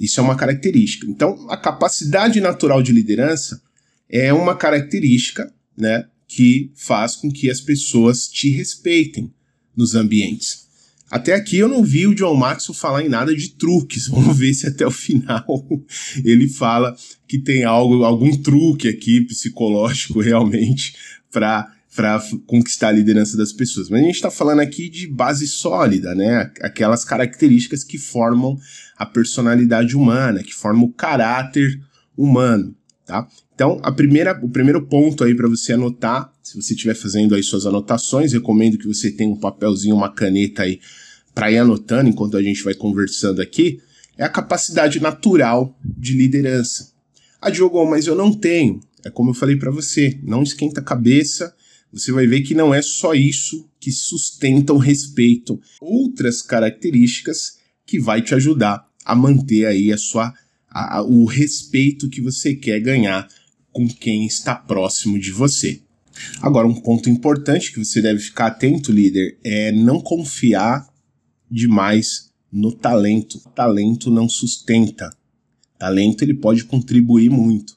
Isso 0.00 0.20
é 0.20 0.22
uma 0.22 0.36
característica. 0.36 1.06
Então, 1.06 1.50
a 1.50 1.56
capacidade 1.56 2.40
natural 2.40 2.82
de 2.82 2.92
liderança 2.92 3.60
é 4.08 4.32
uma 4.32 4.56
característica, 4.56 5.52
né, 5.76 6.06
que 6.32 6.70
faz 6.76 7.16
com 7.16 7.28
que 7.28 7.50
as 7.50 7.60
pessoas 7.60 8.28
te 8.28 8.50
respeitem 8.50 9.34
nos 9.76 9.96
ambientes. 9.96 10.68
Até 11.10 11.34
aqui 11.34 11.58
eu 11.58 11.68
não 11.68 11.82
vi 11.82 12.06
o 12.06 12.14
John 12.14 12.36
Maxwell 12.36 12.78
falar 12.78 13.04
em 13.04 13.08
nada 13.08 13.34
de 13.34 13.48
truques. 13.48 14.06
Vamos 14.08 14.38
ver 14.38 14.54
se 14.54 14.68
até 14.68 14.86
o 14.86 14.92
final 14.92 15.44
ele 16.24 16.48
fala 16.48 16.96
que 17.26 17.36
tem 17.36 17.64
algo, 17.64 18.04
algum 18.04 18.30
truque 18.36 18.86
aqui 18.88 19.22
psicológico 19.22 20.20
realmente 20.22 20.94
para 21.32 21.68
para 21.96 22.22
conquistar 22.46 22.90
a 22.90 22.92
liderança 22.92 23.36
das 23.36 23.52
pessoas. 23.52 23.90
Mas 23.90 24.00
a 24.00 24.04
gente 24.04 24.14
está 24.14 24.30
falando 24.30 24.60
aqui 24.60 24.88
de 24.88 25.08
base 25.08 25.48
sólida, 25.48 26.14
né? 26.14 26.48
Aquelas 26.60 27.04
características 27.04 27.82
que 27.82 27.98
formam 27.98 28.56
a 28.96 29.04
personalidade 29.04 29.96
humana, 29.96 30.44
que 30.44 30.54
formam 30.54 30.84
o 30.84 30.92
caráter 30.92 31.80
humano, 32.16 32.76
tá? 33.04 33.26
Então, 33.60 33.78
a 33.82 33.92
primeira, 33.92 34.40
o 34.42 34.48
primeiro 34.48 34.86
ponto 34.86 35.22
aí 35.22 35.34
para 35.34 35.46
você 35.46 35.74
anotar, 35.74 36.32
se 36.42 36.56
você 36.56 36.72
estiver 36.72 36.94
fazendo 36.94 37.34
aí 37.34 37.42
suas 37.42 37.66
anotações, 37.66 38.32
recomendo 38.32 38.78
que 38.78 38.86
você 38.86 39.10
tenha 39.12 39.28
um 39.28 39.36
papelzinho, 39.36 39.94
uma 39.94 40.10
caneta 40.10 40.62
aí 40.62 40.80
para 41.34 41.52
ir 41.52 41.58
anotando 41.58 42.08
enquanto 42.08 42.38
a 42.38 42.42
gente 42.42 42.64
vai 42.64 42.72
conversando 42.72 43.42
aqui, 43.42 43.78
é 44.16 44.24
a 44.24 44.30
capacidade 44.30 44.98
natural 44.98 45.78
de 45.84 46.14
liderança. 46.14 46.90
Ah, 47.38 47.50
Diogo, 47.50 47.84
mas 47.84 48.06
eu 48.06 48.14
não 48.14 48.32
tenho. 48.32 48.80
É 49.04 49.10
como 49.10 49.28
eu 49.28 49.34
falei 49.34 49.56
para 49.56 49.70
você, 49.70 50.18
não 50.22 50.42
esquenta 50.42 50.80
a 50.80 50.82
cabeça. 50.82 51.54
Você 51.92 52.12
vai 52.12 52.26
ver 52.26 52.40
que 52.40 52.54
não 52.54 52.72
é 52.72 52.80
só 52.80 53.12
isso 53.12 53.68
que 53.78 53.92
sustenta 53.92 54.72
o 54.72 54.78
respeito, 54.78 55.60
outras 55.82 56.40
características 56.40 57.58
que 57.84 58.00
vai 58.00 58.22
te 58.22 58.34
ajudar 58.34 58.86
a 59.04 59.14
manter 59.14 59.66
aí 59.66 59.92
a 59.92 59.98
sua 59.98 60.32
a, 60.70 60.98
a, 60.98 61.02
o 61.02 61.24
respeito 61.26 62.08
que 62.08 62.22
você 62.22 62.54
quer 62.54 62.80
ganhar 62.80 63.28
com 63.72 63.88
quem 63.88 64.26
está 64.26 64.54
próximo 64.54 65.18
de 65.18 65.30
você. 65.30 65.80
Agora, 66.40 66.66
um 66.66 66.74
ponto 66.74 67.08
importante 67.08 67.72
que 67.72 67.82
você 67.82 68.02
deve 68.02 68.20
ficar 68.20 68.48
atento, 68.48 68.92
líder, 68.92 69.38
é 69.42 69.72
não 69.72 70.00
confiar 70.00 70.86
demais 71.50 72.30
no 72.52 72.72
talento. 72.72 73.40
O 73.46 73.50
talento 73.50 74.10
não 74.10 74.28
sustenta. 74.28 75.10
Talento 75.78 76.22
ele 76.22 76.34
pode 76.34 76.64
contribuir 76.64 77.30
muito, 77.30 77.74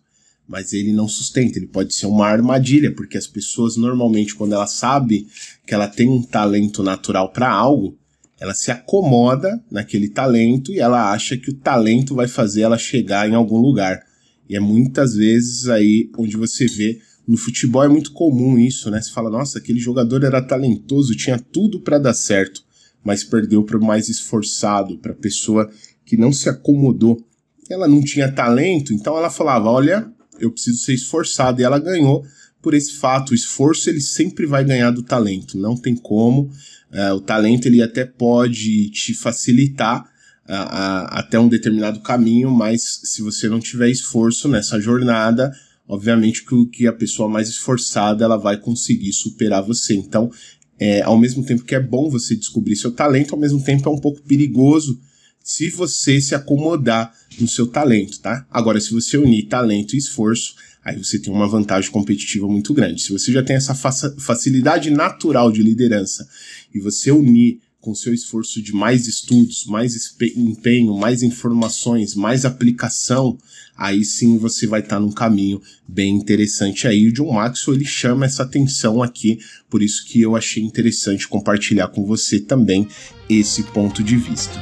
mas 0.47 0.73
ele 0.73 0.91
não 0.91 1.07
sustenta. 1.07 1.57
Ele 1.57 1.67
pode 1.67 1.93
ser 1.93 2.05
uma 2.05 2.27
armadilha, 2.27 2.93
porque 2.93 3.17
as 3.17 3.27
pessoas 3.27 3.77
normalmente, 3.77 4.35
quando 4.35 4.53
ela 4.53 4.67
sabe 4.67 5.27
que 5.65 5.73
ela 5.73 5.87
tem 5.87 6.09
um 6.09 6.21
talento 6.21 6.83
natural 6.83 7.31
para 7.31 7.49
algo, 7.49 7.97
ela 8.39 8.53
se 8.53 8.71
acomoda 8.71 9.63
naquele 9.71 10.09
talento 10.09 10.71
e 10.71 10.79
ela 10.79 11.13
acha 11.13 11.37
que 11.37 11.49
o 11.49 11.53
talento 11.53 12.13
vai 12.13 12.27
fazer 12.27 12.63
ela 12.63 12.77
chegar 12.77 13.29
em 13.29 13.35
algum 13.35 13.57
lugar. 13.57 14.03
E 14.49 14.55
é 14.55 14.59
muitas 14.59 15.15
vezes 15.15 15.67
aí 15.67 16.09
onde 16.17 16.37
você 16.37 16.65
vê 16.65 16.99
no 17.27 17.37
futebol 17.37 17.83
é 17.83 17.87
muito 17.87 18.11
comum 18.11 18.57
isso, 18.57 18.91
né? 18.91 19.01
Você 19.01 19.11
fala, 19.11 19.29
nossa, 19.29 19.57
aquele 19.57 19.79
jogador 19.79 20.23
era 20.23 20.41
talentoso, 20.41 21.15
tinha 21.15 21.39
tudo 21.39 21.79
para 21.79 21.97
dar 21.97 22.13
certo, 22.13 22.61
mas 23.03 23.23
perdeu 23.23 23.63
para 23.63 23.77
o 23.77 23.83
mais 23.83 24.09
esforçado, 24.09 24.97
para 24.97 25.13
a 25.13 25.15
pessoa 25.15 25.69
que 26.05 26.17
não 26.17 26.33
se 26.33 26.49
acomodou. 26.49 27.23
Ela 27.69 27.87
não 27.87 28.01
tinha 28.01 28.29
talento, 28.31 28.93
então 28.93 29.17
ela 29.17 29.29
falava, 29.29 29.69
olha, 29.69 30.11
eu 30.39 30.51
preciso 30.51 30.83
ser 30.83 30.93
esforçado 30.93 31.61
e 31.61 31.63
ela 31.63 31.79
ganhou 31.79 32.25
por 32.61 32.73
esse 32.73 32.93
fato. 32.93 33.31
O 33.31 33.35
esforço 33.35 33.89
ele 33.89 34.01
sempre 34.01 34.45
vai 34.45 34.65
ganhar 34.65 34.91
do 34.91 35.03
talento, 35.03 35.57
não 35.57 35.75
tem 35.75 35.95
como. 35.95 36.51
Uh, 36.91 37.15
o 37.15 37.21
talento 37.21 37.67
ele 37.67 37.81
até 37.81 38.05
pode 38.05 38.89
te 38.91 39.13
facilitar 39.13 40.12
a, 40.53 40.63
a, 40.63 41.19
até 41.19 41.39
um 41.39 41.47
determinado 41.47 41.99
caminho, 41.99 42.51
mas 42.51 43.01
se 43.03 43.21
você 43.21 43.47
não 43.49 43.59
tiver 43.59 43.89
esforço 43.89 44.47
nessa 44.47 44.79
jornada, 44.79 45.51
obviamente 45.87 46.45
que, 46.45 46.65
que 46.67 46.87
a 46.87 46.93
pessoa 46.93 47.27
mais 47.27 47.49
esforçada 47.49 48.23
ela 48.23 48.37
vai 48.37 48.57
conseguir 48.57 49.13
superar 49.13 49.63
você. 49.63 49.93
Então, 49.95 50.31
é, 50.79 51.01
ao 51.01 51.17
mesmo 51.17 51.43
tempo 51.45 51.63
que 51.63 51.75
é 51.75 51.79
bom 51.79 52.09
você 52.09 52.35
descobrir 52.35 52.75
seu 52.75 52.91
talento, 52.91 53.33
ao 53.33 53.39
mesmo 53.39 53.63
tempo 53.63 53.87
é 53.87 53.91
um 53.91 53.99
pouco 53.99 54.21
perigoso 54.21 54.99
se 55.43 55.69
você 55.69 56.21
se 56.21 56.33
acomodar 56.33 57.13
no 57.39 57.47
seu 57.47 57.67
talento, 57.67 58.19
tá? 58.19 58.45
Agora, 58.49 58.79
se 58.79 58.91
você 58.91 59.17
unir 59.17 59.47
talento 59.47 59.93
e 59.93 59.97
esforço, 59.97 60.55
aí 60.83 60.97
você 60.97 61.19
tem 61.19 61.33
uma 61.33 61.47
vantagem 61.47 61.91
competitiva 61.91 62.47
muito 62.47 62.73
grande. 62.73 63.01
Se 63.01 63.11
você 63.11 63.31
já 63.31 63.43
tem 63.43 63.57
essa 63.57 63.75
facilidade 63.75 64.89
natural 64.89 65.51
de 65.51 65.61
liderança 65.61 66.27
e 66.73 66.79
você 66.79 67.11
unir 67.11 67.59
com 67.83 67.93
seu 67.93 68.13
esforço 68.13 68.61
de 68.61 68.73
mais 68.73 69.07
estudos, 69.09 69.65
mais 69.65 70.15
empenho, 70.37 70.97
mais 70.97 71.21
informações, 71.21 72.15
mais 72.15 72.45
aplicação, 72.45 73.37
aí 73.75 74.05
sim 74.05 74.37
você 74.37 74.65
vai 74.65 74.79
estar 74.79 74.95
tá 74.95 75.01
num 75.01 75.11
caminho 75.11 75.61
bem 75.85 76.15
interessante 76.15 76.87
aí. 76.87 77.09
O 77.09 77.11
John 77.11 77.33
Maxwell 77.33 77.75
ele 77.75 77.85
chama 77.85 78.25
essa 78.25 78.43
atenção 78.43 79.03
aqui, 79.03 79.37
por 79.69 79.83
isso 79.83 80.05
que 80.05 80.21
eu 80.21 80.33
achei 80.33 80.63
interessante 80.63 81.27
compartilhar 81.27 81.89
com 81.89 82.05
você 82.05 82.39
também 82.39 82.87
esse 83.29 83.63
ponto 83.63 84.01
de 84.01 84.15
vista. 84.15 84.57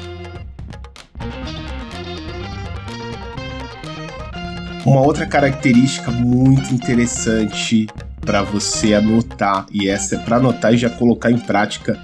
Uma 4.83 5.01
outra 5.01 5.27
característica 5.27 6.09
muito 6.09 6.73
interessante 6.73 7.85
para 8.19 8.41
você 8.41 8.95
anotar, 8.95 9.67
e 9.71 9.87
essa 9.87 10.15
é 10.15 10.17
para 10.17 10.37
anotar 10.37 10.73
e 10.73 10.77
já 10.77 10.89
colocar 10.89 11.29
em 11.29 11.37
prática 11.37 12.01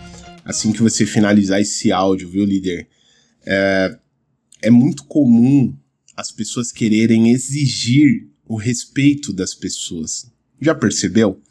assim 0.47 0.71
que 0.71 0.81
você 0.81 1.05
finalizar 1.05 1.59
esse 1.59 1.91
áudio, 1.91 2.29
viu, 2.29 2.45
líder? 2.45 2.87
É, 3.45 3.97
é 4.61 4.69
muito 4.71 5.03
comum 5.03 5.75
as 6.15 6.31
pessoas 6.31 6.71
quererem 6.71 7.29
exigir 7.29 8.27
o 8.47 8.55
respeito 8.55 9.33
das 9.33 9.53
pessoas. 9.53 10.31
Já 10.61 10.73
percebeu? 10.73 11.41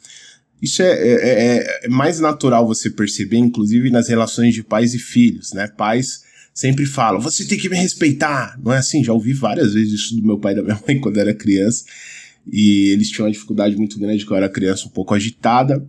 Isso 0.59 0.81
é, 0.81 0.87
é, 0.87 1.13
é, 1.13 1.85
é, 1.85 1.87
mais 1.87 2.19
natural 2.19 2.65
você 2.65 2.89
perceber, 2.89 3.37
inclusive 3.37 3.91
nas 3.91 4.07
relações 4.09 4.55
de 4.55 4.63
pais 4.63 4.95
e 4.95 4.99
filhos, 4.99 5.53
né? 5.53 5.67
Pais 5.67 6.23
sempre 6.51 6.87
falam, 6.87 7.21
você 7.21 7.45
tem 7.45 7.59
que 7.59 7.69
me 7.69 7.77
respeitar. 7.77 8.59
Não 8.63 8.73
é 8.73 8.79
assim? 8.79 9.03
Já 9.03 9.13
ouvi 9.13 9.31
várias 9.31 9.75
vezes 9.75 9.93
isso 9.93 10.15
do 10.15 10.25
meu 10.25 10.39
pai 10.39 10.53
e 10.53 10.55
da 10.55 10.63
minha 10.63 10.81
mãe 10.87 10.97
quando 10.99 11.19
era 11.19 11.35
criança. 11.35 11.85
E 12.51 12.89
eles 12.89 13.11
tinham 13.11 13.27
uma 13.27 13.31
dificuldade 13.31 13.77
muito 13.77 13.99
grande 13.99 14.25
quando 14.25 14.39
eu 14.39 14.45
era 14.45 14.51
criança, 14.51 14.87
um 14.87 14.91
pouco 14.91 15.13
agitada 15.13 15.87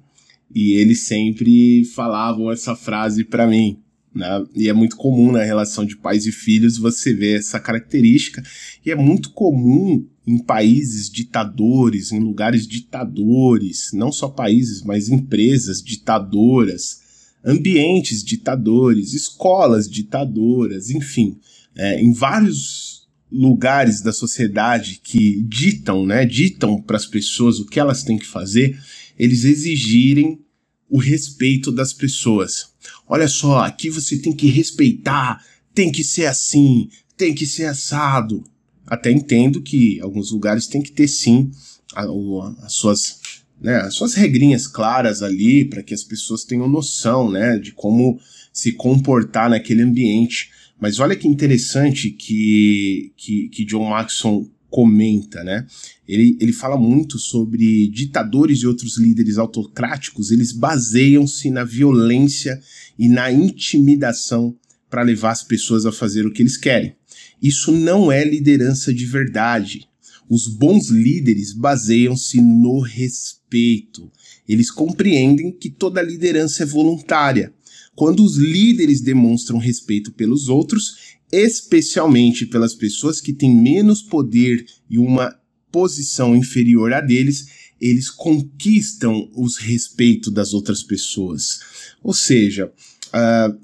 e 0.55 0.73
eles 0.73 1.00
sempre 1.00 1.85
falavam 1.95 2.50
essa 2.50 2.75
frase 2.75 3.25
para 3.25 3.47
mim. 3.47 3.78
Né? 4.14 4.45
E 4.55 4.69
é 4.69 4.73
muito 4.73 4.97
comum 4.97 5.31
na 5.31 5.43
relação 5.43 5.85
de 5.85 5.97
pais 5.97 6.26
e 6.26 6.33
filhos 6.33 6.78
você 6.78 7.14
ver 7.14 7.38
essa 7.38 7.61
característica, 7.61 8.43
e 8.85 8.90
é 8.90 8.95
muito 8.95 9.31
comum 9.31 10.07
em 10.26 10.38
países 10.38 11.09
ditadores, 11.09 12.12
em 12.12 12.19
lugares 12.19 12.67
ditadores, 12.67 13.90
não 13.93 14.12
só 14.12 14.28
países, 14.28 14.83
mas 14.83 15.09
empresas 15.09 15.83
ditadoras, 15.83 17.00
ambientes 17.45 18.23
ditadores, 18.23 19.14
escolas 19.14 19.88
ditadoras, 19.88 20.90
enfim, 20.90 21.38
é, 21.75 22.02
em 22.02 22.12
vários 22.12 23.09
lugares 23.31 24.02
da 24.02 24.12
sociedade 24.12 25.00
que 25.02 25.43
ditam, 25.45 26.05
né, 26.05 26.25
ditam 26.25 26.81
para 26.81 26.97
as 26.97 27.07
pessoas 27.07 27.61
o 27.61 27.67
que 27.67 27.78
elas 27.78 28.02
têm 28.02 28.19
que 28.19 28.26
fazer, 28.26 28.78
eles 29.19 29.45
exigirem 29.45 30.41
o 30.89 30.99
respeito 30.99 31.71
das 31.71 31.93
pessoas. 31.93 32.73
Olha 33.07 33.29
só, 33.29 33.61
aqui 33.61 33.91
você 33.91 34.19
tem 34.19 34.33
que 34.33 34.49
respeitar, 34.49 35.45
tem 35.75 35.93
que 35.93 36.03
ser 36.03 36.27
assim, 36.27 36.89
tem 37.17 37.35
que 37.35 37.47
ser 37.47 37.67
assado. 37.67 38.45
Até 38.87 39.11
entendo 39.11 39.61
que 39.61 40.01
alguns 40.01 40.31
lugares 40.31 40.67
tem 40.67 40.81
que 40.81 40.93
ter 40.93 41.09
sim 41.09 41.51
as 41.95 42.73
suas 42.73 43.19
né, 43.61 43.77
as 43.77 43.95
suas 43.95 44.15
regrinhas 44.15 44.67
claras 44.67 45.23
ali 45.23 45.65
para 45.65 45.83
que 45.83 45.93
as 45.93 46.05
pessoas 46.05 46.45
tenham 46.45 46.69
noção, 46.69 47.31
né, 47.31 47.59
de 47.59 47.73
como 47.73 48.21
se 48.53 48.73
comportar 48.73 49.51
naquele 49.51 49.83
ambiente. 49.83 50.51
Mas 50.81 51.01
olha 51.01 51.17
que 51.17 51.27
interessante 51.27 52.11
que, 52.11 53.13
que, 53.17 53.49
que 53.49 53.65
John 53.65 53.91
Maxon 53.91 54.49
comenta, 54.71 55.43
né? 55.43 55.67
Ele, 56.07 56.37
ele 56.41 56.53
fala 56.53 56.77
muito 56.77 57.19
sobre 57.19 57.89
ditadores 57.89 58.61
e 58.61 58.67
outros 58.67 58.99
líderes 58.99 59.39
autocráticos, 59.39 60.31
eles 60.31 60.53
baseiam-se 60.53 61.51
na 61.51 61.65
violência 61.65 62.61
e 62.99 63.09
na 63.09 63.33
intimidação 63.33 64.55
para 64.91 65.03
levar 65.03 65.31
as 65.31 65.43
pessoas 65.43 65.87
a 65.87 65.93
fazer 65.93 66.27
o 66.27 66.33
que 66.33 66.43
eles 66.43 66.57
querem. 66.57 66.95
Isso 67.43 67.73
não 67.73 68.11
é 68.11 68.25
liderança 68.25 68.93
de 68.93 69.05
verdade. 69.05 69.89
Os 70.29 70.47
bons 70.47 70.89
líderes 70.89 71.53
baseiam-se 71.53 72.41
no 72.41 72.81
respeito. 72.81 74.11
Eles 74.47 74.71
compreendem 74.71 75.53
que 75.53 75.71
toda 75.71 76.03
liderança 76.03 76.63
é 76.63 76.67
voluntária. 76.67 77.53
Quando 77.95 78.23
os 78.23 78.37
líderes 78.37 79.01
demonstram 79.01 79.59
respeito 79.59 80.13
pelos 80.13 80.49
outros, 80.49 81.18
especialmente 81.31 82.47
pelas 82.47 82.75
pessoas 82.75 83.21
que 83.21 83.33
têm 83.33 83.55
menos 83.55 84.03
poder 84.03 84.65
e 84.89 84.99
uma 84.99 85.35
posição 85.71 86.35
inferior 86.35 86.93
a 86.93 87.01
deles, 87.01 87.47
eles 87.81 88.11
conquistam 88.11 89.31
os 89.35 89.57
respeitos 89.57 90.33
das 90.33 90.53
outras 90.53 90.83
pessoas. 90.83 91.61
Ou 92.03 92.15
seja, 92.15 92.67
uh, 92.67 93.59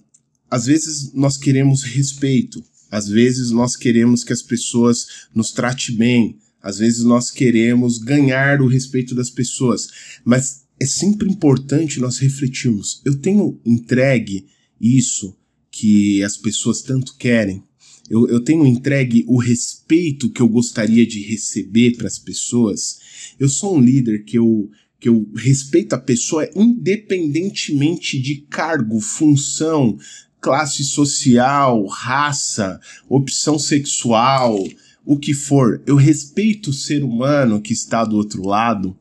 às 0.50 0.66
vezes 0.66 1.12
nós 1.12 1.37
queremos 1.37 1.83
respeito, 1.83 2.62
às 2.90 3.09
vezes 3.09 3.50
nós 3.50 3.75
queremos 3.75 4.23
que 4.23 4.33
as 4.33 4.42
pessoas 4.42 5.28
nos 5.35 5.50
tratem 5.50 5.97
bem, 5.97 6.38
às 6.62 6.78
vezes 6.78 7.02
nós 7.02 7.30
queremos 7.30 7.99
ganhar 7.99 8.61
o 8.61 8.68
respeito 8.68 9.14
das 9.14 9.30
pessoas, 9.30 9.88
mas 10.25 10.64
é 10.80 10.87
sempre 10.87 11.28
importante 11.28 12.00
nós 12.00 12.18
refletirmos. 12.18 13.02
Eu 13.04 13.18
tenho 13.18 13.61
entregue 13.64 14.47
isso 14.80 15.37
que 15.74 16.22
as 16.22 16.36
pessoas 16.36 16.82
tanto 16.82 17.16
querem? 17.16 17.64
Eu, 18.08 18.28
eu 18.28 18.40
tenho 18.40 18.64
entregue 18.64 19.24
o 19.26 19.36
respeito 19.38 20.30
que 20.30 20.40
eu 20.40 20.48
gostaria 20.48 21.04
de 21.04 21.20
receber 21.20 21.96
para 21.96 22.06
as 22.06 22.16
pessoas? 22.16 23.00
Eu 23.40 23.48
sou 23.48 23.76
um 23.76 23.80
líder 23.80 24.24
que 24.24 24.38
eu, 24.38 24.70
que 25.00 25.08
eu 25.08 25.28
respeito 25.34 25.94
a 25.94 25.98
pessoa 25.98 26.48
independentemente 26.54 28.20
de 28.20 28.36
cargo, 28.48 29.00
função, 29.00 29.98
classe 30.40 30.84
social, 30.84 31.84
raça, 31.86 32.78
opção 33.08 33.58
sexual, 33.58 34.64
o 35.04 35.18
que 35.18 35.34
for, 35.34 35.82
eu 35.86 35.96
respeito 35.96 36.70
o 36.70 36.74
ser 36.74 37.02
humano 37.02 37.60
que 37.60 37.72
está 37.72 38.04
do 38.04 38.16
outro 38.16 38.46
lado. 38.46 38.96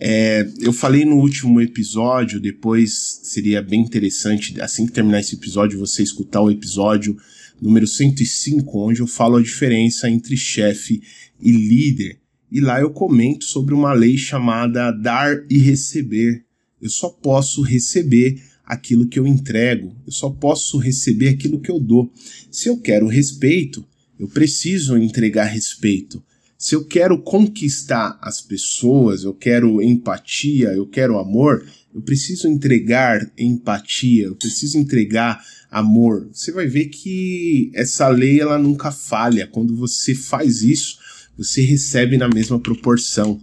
É, 0.00 0.48
eu 0.60 0.72
falei 0.72 1.04
no 1.04 1.16
último 1.16 1.60
episódio, 1.60 2.40
depois 2.40 3.20
seria 3.24 3.60
bem 3.60 3.80
interessante, 3.80 4.60
assim 4.60 4.86
que 4.86 4.92
terminar 4.92 5.20
esse 5.20 5.34
episódio, 5.34 5.78
você 5.78 6.02
escutar 6.02 6.40
o 6.40 6.50
episódio 6.50 7.16
número 7.60 7.86
105, 7.86 8.78
onde 8.78 9.00
eu 9.00 9.06
falo 9.06 9.36
a 9.36 9.42
diferença 9.42 10.08
entre 10.08 10.36
chefe 10.36 11.02
e 11.40 11.50
líder. 11.50 12.18
E 12.50 12.60
lá 12.60 12.80
eu 12.80 12.90
comento 12.90 13.44
sobre 13.44 13.74
uma 13.74 13.92
lei 13.92 14.16
chamada 14.16 14.92
dar 14.92 15.44
e 15.50 15.58
receber. 15.58 16.44
Eu 16.80 16.88
só 16.88 17.08
posso 17.08 17.60
receber 17.62 18.40
aquilo 18.64 19.08
que 19.08 19.18
eu 19.18 19.26
entrego, 19.26 19.96
eu 20.06 20.12
só 20.12 20.28
posso 20.30 20.78
receber 20.78 21.30
aquilo 21.30 21.58
que 21.58 21.70
eu 21.70 21.80
dou. 21.80 22.12
Se 22.50 22.68
eu 22.68 22.78
quero 22.78 23.06
respeito, 23.06 23.84
eu 24.18 24.28
preciso 24.28 24.96
entregar 24.96 25.44
respeito. 25.46 26.22
Se 26.60 26.74
eu 26.74 26.84
quero 26.84 27.22
conquistar 27.22 28.18
as 28.20 28.40
pessoas, 28.40 29.22
eu 29.22 29.32
quero 29.32 29.80
empatia, 29.80 30.70
eu 30.70 30.88
quero 30.88 31.16
amor, 31.16 31.64
eu 31.94 32.02
preciso 32.02 32.48
entregar 32.48 33.30
empatia, 33.38 34.24
eu 34.24 34.34
preciso 34.34 34.76
entregar 34.76 35.40
amor. 35.70 36.28
Você 36.32 36.50
vai 36.50 36.66
ver 36.66 36.86
que 36.86 37.70
essa 37.74 38.08
lei 38.08 38.40
ela 38.40 38.58
nunca 38.58 38.90
falha. 38.90 39.46
Quando 39.46 39.76
você 39.76 40.16
faz 40.16 40.62
isso, 40.62 40.98
você 41.36 41.62
recebe 41.62 42.16
na 42.18 42.28
mesma 42.28 42.58
proporção, 42.58 43.40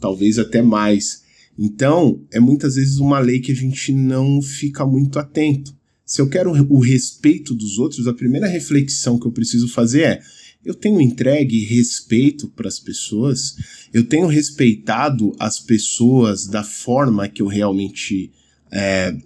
talvez 0.00 0.36
até 0.36 0.60
mais. 0.60 1.22
Então, 1.56 2.20
é 2.32 2.40
muitas 2.40 2.74
vezes 2.74 2.98
uma 2.98 3.20
lei 3.20 3.38
que 3.38 3.52
a 3.52 3.56
gente 3.56 3.92
não 3.92 4.42
fica 4.42 4.84
muito 4.84 5.20
atento. 5.20 5.72
Se 6.04 6.20
eu 6.20 6.28
quero 6.28 6.50
o 6.50 6.80
respeito 6.80 7.54
dos 7.54 7.78
outros, 7.78 8.08
a 8.08 8.14
primeira 8.14 8.48
reflexão 8.48 9.16
que 9.16 9.26
eu 9.26 9.32
preciso 9.32 9.68
fazer 9.68 10.02
é: 10.02 10.22
eu 10.64 10.74
tenho 10.74 11.00
entregue 11.00 11.64
respeito 11.64 12.48
para 12.48 12.68
as 12.68 12.78
pessoas? 12.78 13.56
Eu 13.92 14.04
tenho 14.04 14.26
respeitado 14.26 15.34
as 15.38 15.58
pessoas 15.58 16.46
da 16.46 16.62
forma 16.62 17.28
que 17.28 17.42
eu 17.42 17.46
realmente 17.46 18.32
é, 18.70 19.16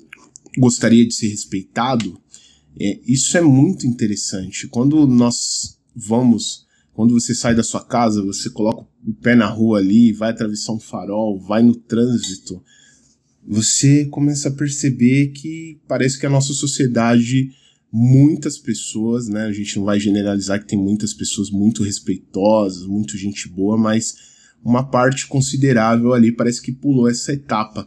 gostaria 0.58 1.06
de 1.06 1.14
ser 1.14 1.28
respeitado? 1.28 2.20
É, 2.78 3.00
isso 3.06 3.36
é 3.36 3.40
muito 3.40 3.86
interessante. 3.86 4.68
Quando 4.68 5.06
nós 5.06 5.78
vamos, 5.94 6.66
quando 6.94 7.18
você 7.18 7.34
sai 7.34 7.54
da 7.54 7.62
sua 7.62 7.84
casa, 7.84 8.22
você 8.22 8.50
coloca 8.50 8.86
o 9.06 9.12
pé 9.14 9.34
na 9.34 9.46
rua 9.46 9.78
ali, 9.78 10.12
vai 10.12 10.30
atravessar 10.30 10.72
um 10.72 10.80
farol, 10.80 11.38
vai 11.40 11.62
no 11.62 11.74
trânsito 11.74 12.62
você 13.46 14.04
começa 14.06 14.48
a 14.48 14.52
perceber 14.52 15.28
que 15.28 15.80
parece 15.88 16.18
que 16.18 16.26
a 16.26 16.30
nossa 16.30 16.52
sociedade, 16.52 17.50
muitas 17.92 18.56
pessoas, 18.56 19.28
né? 19.28 19.42
A 19.42 19.52
gente 19.52 19.76
não 19.76 19.84
vai 19.84 20.00
generalizar 20.00 20.58
que 20.58 20.66
tem 20.66 20.78
muitas 20.78 21.12
pessoas 21.12 21.50
muito 21.50 21.82
respeitosas, 21.82 22.86
muito 22.86 23.18
gente 23.18 23.48
boa, 23.48 23.76
mas 23.76 24.16
uma 24.64 24.82
parte 24.82 25.26
considerável 25.26 26.14
ali 26.14 26.32
parece 26.32 26.62
que 26.62 26.72
pulou 26.72 27.10
essa 27.10 27.32
etapa 27.32 27.86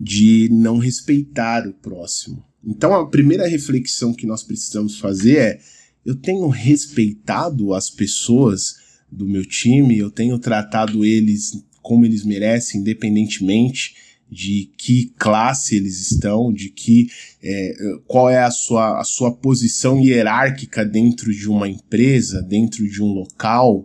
de 0.00 0.48
não 0.50 0.78
respeitar 0.78 1.68
o 1.68 1.72
próximo. 1.72 2.44
Então 2.64 2.92
a 2.92 3.08
primeira 3.08 3.46
reflexão 3.46 4.12
que 4.12 4.26
nós 4.26 4.42
precisamos 4.42 4.98
fazer 4.98 5.36
é: 5.36 5.60
eu 6.04 6.16
tenho 6.16 6.48
respeitado 6.48 7.72
as 7.74 7.88
pessoas 7.88 8.76
do 9.10 9.26
meu 9.26 9.44
time, 9.44 9.96
eu 9.96 10.10
tenho 10.10 10.38
tratado 10.38 11.04
eles 11.04 11.64
como 11.80 12.04
eles 12.04 12.24
merecem, 12.24 12.80
independentemente 12.80 13.94
de 14.30 14.70
que 14.76 15.12
classe 15.18 15.76
eles 15.76 16.12
estão, 16.12 16.52
de 16.52 16.68
que 16.68 17.08
é, 17.42 17.72
qual 18.06 18.28
é 18.28 18.42
a 18.42 18.50
sua, 18.50 19.00
a 19.00 19.04
sua 19.04 19.32
posição 19.32 20.00
hierárquica 20.00 20.84
dentro 20.84 21.32
de 21.32 21.48
uma 21.48 21.68
empresa, 21.68 22.42
dentro 22.42 22.86
de 22.88 23.02
um 23.02 23.06
local, 23.06 23.84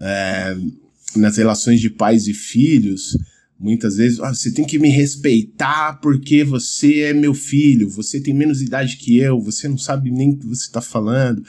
é, 0.00 0.56
nas 1.14 1.36
relações 1.36 1.80
de 1.80 1.88
pais 1.88 2.26
e 2.26 2.34
filhos. 2.34 3.16
Muitas 3.58 3.96
vezes, 3.96 4.20
ah, 4.20 4.34
você 4.34 4.50
tem 4.50 4.66
que 4.66 4.78
me 4.78 4.90
respeitar 4.90 5.94
porque 6.02 6.44
você 6.44 7.02
é 7.02 7.14
meu 7.14 7.32
filho, 7.32 7.88
você 7.88 8.20
tem 8.20 8.34
menos 8.34 8.60
idade 8.60 8.98
que 8.98 9.16
eu, 9.16 9.40
você 9.40 9.66
não 9.66 9.78
sabe 9.78 10.10
nem 10.10 10.30
o 10.30 10.36
que 10.36 10.46
você 10.46 10.66
está 10.66 10.82
falando. 10.82 11.42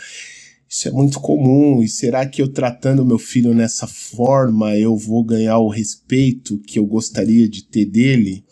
Isso 0.69 0.87
é 0.87 0.91
muito 0.91 1.19
comum. 1.19 1.81
E 1.81 1.87
será 1.87 2.25
que 2.25 2.41
eu 2.41 2.47
tratando 2.47 3.05
meu 3.05 3.17
filho 3.17 3.53
nessa 3.53 3.87
forma 3.87 4.75
eu 4.75 4.95
vou 4.95 5.23
ganhar 5.23 5.59
o 5.59 5.69
respeito 5.69 6.59
que 6.59 6.77
eu 6.77 6.85
gostaria 6.85 7.47
de 7.47 7.63
ter 7.63 7.85
dele? 7.85 8.43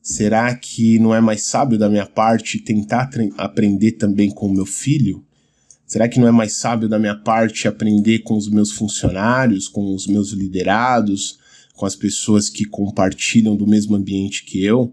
Será 0.00 0.54
que 0.54 1.00
não 1.00 1.12
é 1.12 1.20
mais 1.20 1.42
sábio 1.42 1.76
da 1.76 1.88
minha 1.88 2.06
parte 2.06 2.60
tentar 2.60 3.10
aprender 3.36 3.92
também 3.92 4.30
com 4.30 4.46
o 4.46 4.52
meu 4.52 4.64
filho? 4.64 5.24
Será 5.84 6.08
que 6.08 6.20
não 6.20 6.28
é 6.28 6.30
mais 6.30 6.52
sábio 6.52 6.88
da 6.88 6.98
minha 6.98 7.16
parte 7.16 7.66
aprender 7.66 8.20
com 8.20 8.36
os 8.36 8.48
meus 8.48 8.72
funcionários, 8.72 9.68
com 9.68 9.94
os 9.94 10.06
meus 10.06 10.30
liderados, 10.30 11.38
com 11.74 11.86
as 11.86 11.96
pessoas 11.96 12.48
que 12.48 12.64
compartilham 12.64 13.56
do 13.56 13.66
mesmo 13.66 13.96
ambiente 13.96 14.44
que 14.44 14.64
eu? 14.64 14.92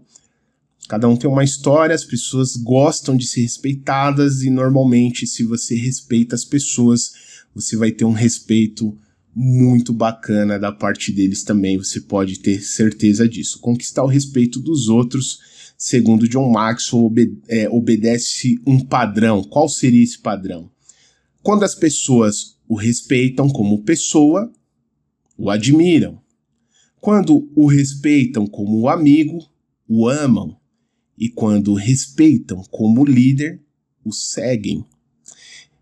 Cada 0.88 1.08
um 1.08 1.16
tem 1.16 1.28
uma 1.28 1.42
história, 1.42 1.94
as 1.94 2.04
pessoas 2.04 2.56
gostam 2.56 3.16
de 3.16 3.26
ser 3.26 3.40
respeitadas 3.40 4.42
e 4.42 4.50
normalmente, 4.50 5.26
se 5.26 5.42
você 5.42 5.74
respeita 5.74 6.34
as 6.34 6.44
pessoas, 6.44 7.12
você 7.54 7.74
vai 7.74 7.90
ter 7.90 8.04
um 8.04 8.12
respeito 8.12 8.96
muito 9.34 9.92
bacana 9.92 10.58
da 10.58 10.70
parte 10.70 11.10
deles 11.10 11.42
também, 11.42 11.78
você 11.78 12.00
pode 12.00 12.38
ter 12.38 12.60
certeza 12.60 13.26
disso. 13.26 13.58
Conquistar 13.60 14.04
o 14.04 14.08
respeito 14.08 14.60
dos 14.60 14.88
outros, 14.88 15.40
segundo 15.76 16.28
John 16.28 16.50
Maxwell, 16.50 17.06
obede 17.06 17.38
é, 17.48 17.68
obedece 17.68 18.60
um 18.66 18.78
padrão. 18.78 19.42
Qual 19.42 19.68
seria 19.68 20.04
esse 20.04 20.18
padrão? 20.18 20.70
Quando 21.42 21.64
as 21.64 21.74
pessoas 21.74 22.58
o 22.68 22.76
respeitam 22.76 23.48
como 23.48 23.82
pessoa, 23.82 24.52
o 25.36 25.50
admiram. 25.50 26.20
Quando 27.00 27.50
o 27.56 27.66
respeitam 27.66 28.46
como 28.46 28.88
amigo, 28.88 29.38
o 29.88 30.08
amam 30.08 30.56
e 31.18 31.28
quando 31.28 31.74
respeitam 31.74 32.62
como 32.70 33.04
líder, 33.04 33.60
o 34.04 34.12
seguem. 34.12 34.84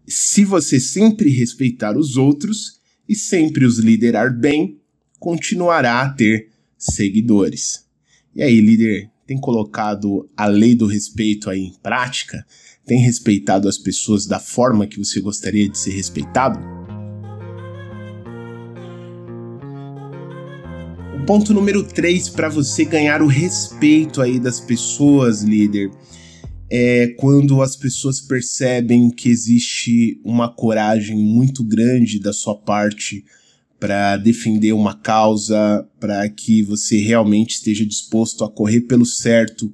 Se 0.07 0.45
você 0.45 0.79
sempre 0.79 1.31
respeitar 1.31 1.97
os 1.97 2.16
outros 2.16 2.81
e 3.09 3.14
sempre 3.14 3.64
os 3.64 3.79
liderar 3.79 4.37
bem, 4.37 4.79
continuará 5.18 6.03
a 6.03 6.11
ter 6.11 6.51
seguidores. 6.77 7.87
E 8.35 8.42
aí, 8.42 8.61
líder, 8.61 9.11
tem 9.27 9.38
colocado 9.38 10.29
a 10.37 10.47
lei 10.47 10.75
do 10.75 10.87
respeito 10.87 11.49
aí 11.49 11.61
em 11.61 11.75
prática? 11.83 12.45
Tem 12.85 12.99
respeitado 13.01 13.68
as 13.68 13.79
pessoas 13.79 14.27
da 14.27 14.40
forma 14.40 14.87
que 14.87 14.99
você 14.99 15.21
gostaria 15.21 15.68
de 15.68 15.79
ser 15.79 15.92
respeitado? 15.92 16.82
Ponto 21.33 21.55
número 21.55 21.83
3 21.83 22.29
para 22.29 22.51
você 22.51 22.85
ganhar 22.85 23.23
o 23.23 23.27
respeito 23.27 24.21
aí 24.21 24.38
das 24.38 24.61
pessoas, 24.61 25.40
líder, 25.40 25.90
é 26.71 27.07
quando 27.18 27.62
as 27.62 27.75
pessoas 27.75 28.21
percebem 28.21 29.11
que 29.11 29.31
existe 29.31 30.21
uma 30.23 30.55
coragem 30.55 31.16
muito 31.16 31.64
grande 31.64 32.21
da 32.21 32.35
sua 32.35 32.55
parte 32.55 33.25
para 33.81 34.18
defender 34.18 34.75
uma 34.75 34.95
causa, 34.95 35.88
para 35.99 36.29
que 36.29 36.62
você 36.62 36.99
realmente 36.99 37.53
esteja 37.53 37.87
disposto 37.87 38.45
a 38.45 38.51
correr 38.51 38.83
pelo 38.83 39.07
certo, 39.07 39.73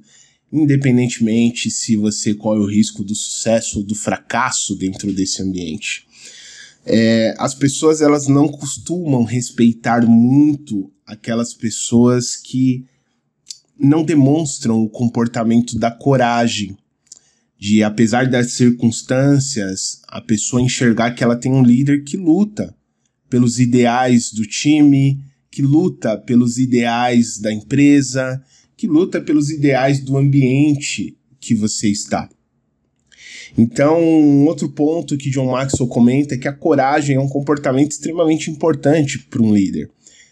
independentemente 0.53 1.69
se 1.69 1.97
você 1.97 2.33
corre 2.33 2.61
o 2.61 2.71
risco 2.71 3.03
do 3.03 3.13
sucesso 3.13 3.79
ou 3.79 3.83
do 3.83 3.95
fracasso 3.95 4.77
dentro 4.77 5.11
desse 5.11 5.41
ambiente. 5.41 6.07
É, 6.85 7.35
as 7.37 7.53
pessoas 7.53 8.01
elas 8.01 8.27
não 8.27 8.47
costumam 8.47 9.23
respeitar 9.23 10.05
muito 10.05 10.91
aquelas 11.05 11.53
pessoas 11.53 12.35
que 12.35 12.85
não 13.77 14.03
demonstram 14.03 14.81
o 14.81 14.89
comportamento 14.89 15.77
da 15.77 15.89
coragem, 15.89 16.77
de 17.57 17.83
apesar 17.83 18.29
das 18.29 18.51
circunstâncias, 18.51 20.01
a 20.07 20.21
pessoa 20.21 20.61
enxergar 20.61 21.11
que 21.11 21.23
ela 21.23 21.35
tem 21.35 21.51
um 21.51 21.63
líder 21.63 22.03
que 22.03 22.17
luta 22.17 22.75
pelos 23.29 23.59
ideais 23.59 24.31
do 24.31 24.45
time, 24.45 25.23
que 25.51 25.61
luta 25.61 26.17
pelos 26.17 26.57
ideais 26.57 27.37
da 27.37 27.51
empresa, 27.51 28.41
que 28.75 28.87
luta 28.87 29.19
pelos 29.19 29.49
ideais 29.49 29.99
do 29.99 30.17
ambiente 30.17 31.17
que 31.39 31.53
você 31.53 31.89
está. 31.89 32.29
Então, 33.57 34.01
um 34.01 34.45
outro 34.45 34.69
ponto 34.69 35.17
que 35.17 35.29
John 35.29 35.51
Maxwell 35.51 35.87
comenta 35.87 36.35
é 36.35 36.37
que 36.37 36.47
a 36.47 36.53
coragem 36.53 37.15
é 37.15 37.19
um 37.19 37.27
comportamento 37.27 37.91
extremamente 37.91 38.49
importante 38.49 39.19
para 39.19 39.41
um 39.41 39.53
líder. 39.53 39.89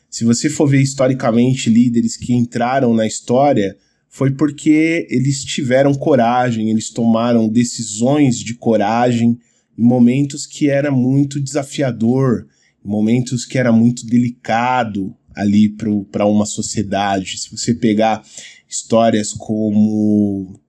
Se 0.09 0.23
você 0.23 0.49
for 0.49 0.67
ver 0.67 0.81
historicamente 0.81 1.69
líderes 1.69 2.15
que 2.15 2.33
entraram 2.33 2.93
na 2.93 3.05
história, 3.05 3.75
foi 4.09 4.31
porque 4.31 5.05
eles 5.09 5.43
tiveram 5.43 5.93
coragem, 5.93 6.69
eles 6.69 6.89
tomaram 6.89 7.49
decisões 7.49 8.37
de 8.37 8.55
coragem 8.55 9.37
em 9.77 9.83
momentos 9.83 10.47
que 10.47 10.69
era 10.69 10.89
muito 10.89 11.39
desafiador, 11.39 12.47
em 12.83 12.89
momentos 12.89 13.45
que 13.45 13.57
era 13.57 13.71
muito 13.71 14.05
delicado 14.07 15.15
ali 15.35 15.69
para 15.69 16.25
uma 16.25 16.45
sociedade. 16.45 17.37
Se 17.37 17.51
você 17.51 17.75
pegar 17.75 18.23
histórias 18.67 19.33
como 19.33 20.59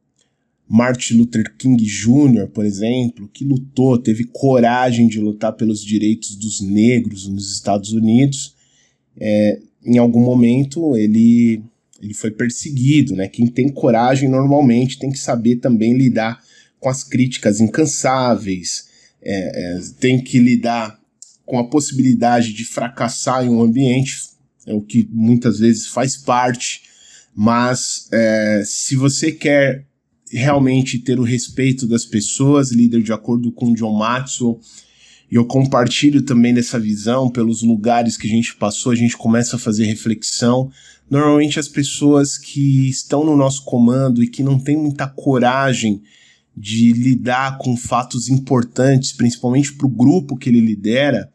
Martin 0.69 1.15
Luther 1.15 1.55
King 1.57 1.83
Jr., 1.83 2.47
por 2.49 2.67
exemplo, 2.67 3.29
que 3.33 3.43
lutou, 3.43 3.97
teve 3.97 4.25
coragem 4.25 5.09
de 5.09 5.19
lutar 5.19 5.55
pelos 5.55 5.83
direitos 5.83 6.37
dos 6.37 6.61
negros 6.61 7.27
nos 7.27 7.51
Estados 7.53 7.93
Unidos, 7.93 8.55
é, 9.19 9.61
em 9.85 9.97
algum 9.97 10.21
momento 10.21 10.95
ele, 10.95 11.63
ele 12.03 12.13
foi 12.13 12.31
perseguido. 12.31 13.17
Né? 13.17 13.29
Quem 13.29 13.47
tem 13.47 13.71
coragem 13.71 14.29
normalmente 14.29 14.99
tem 14.99 15.11
que 15.11 15.19
saber 15.19 15.57
também 15.57 15.97
lidar 15.97 16.43
com 16.79 16.91
as 16.91 17.03
críticas 17.03 17.61
incansáveis, 17.61 18.89
é, 19.23 19.79
é, 19.79 19.81
tem 19.99 20.23
que 20.23 20.39
lidar 20.39 21.01
com 21.47 21.59
a 21.59 21.67
possibilidade 21.67 22.53
de 22.53 22.65
fracassar 22.65 23.45
em 23.45 23.49
um 23.49 23.63
ambiente, 23.63 24.15
é 24.67 24.75
o 24.75 24.83
que 24.83 25.09
muitas 25.11 25.59
vezes 25.59 25.87
faz 25.87 26.15
parte, 26.15 26.83
mas 27.35 28.07
é, 28.13 28.63
se 28.67 28.95
você 28.95 29.33
quer 29.33 29.88
realmente 30.31 30.99
ter 30.99 31.19
o 31.19 31.25
respeito 31.25 31.87
das 31.87 32.05
pessoas, 32.05 32.73
líder 32.73 33.03
de 33.03 33.13
acordo 33.13 33.51
com 33.53 33.73
John 33.73 33.97
Maxwell. 33.97 34.61
E 35.31 35.35
eu 35.35 35.45
compartilho 35.45 36.23
também 36.23 36.55
dessa 36.55 36.79
visão 36.79 37.31
pelos 37.31 37.63
lugares 37.63 38.17
que 38.17 38.27
a 38.27 38.31
gente 38.31 38.57
passou, 38.57 38.93
a 38.93 38.97
gente 38.97 39.17
começa 39.17 39.57
a 39.57 39.59
fazer 39.59 39.85
reflexão. 39.85 40.71
Normalmente 41.11 41.59
as 41.59 41.69
pessoas 41.69 42.39
que 42.39 42.89
estão 42.89 43.25
no 43.25 43.37
nosso 43.37 43.65
comando 43.65 44.23
e 44.23 44.29
que 44.29 44.43
não 44.43 44.59
têm 44.59 44.77
muita 44.77 45.07
coragem 45.07 46.03
de 46.57 46.93
lidar 46.93 47.59
com 47.59 47.77
fatos 47.77 48.29
importantes, 48.29 49.13
principalmente 49.13 49.73
para 49.75 49.87
o 49.87 49.91
grupo 49.91 50.37
que 50.37 50.49
ele 50.49 50.61
lidera, 50.61 51.31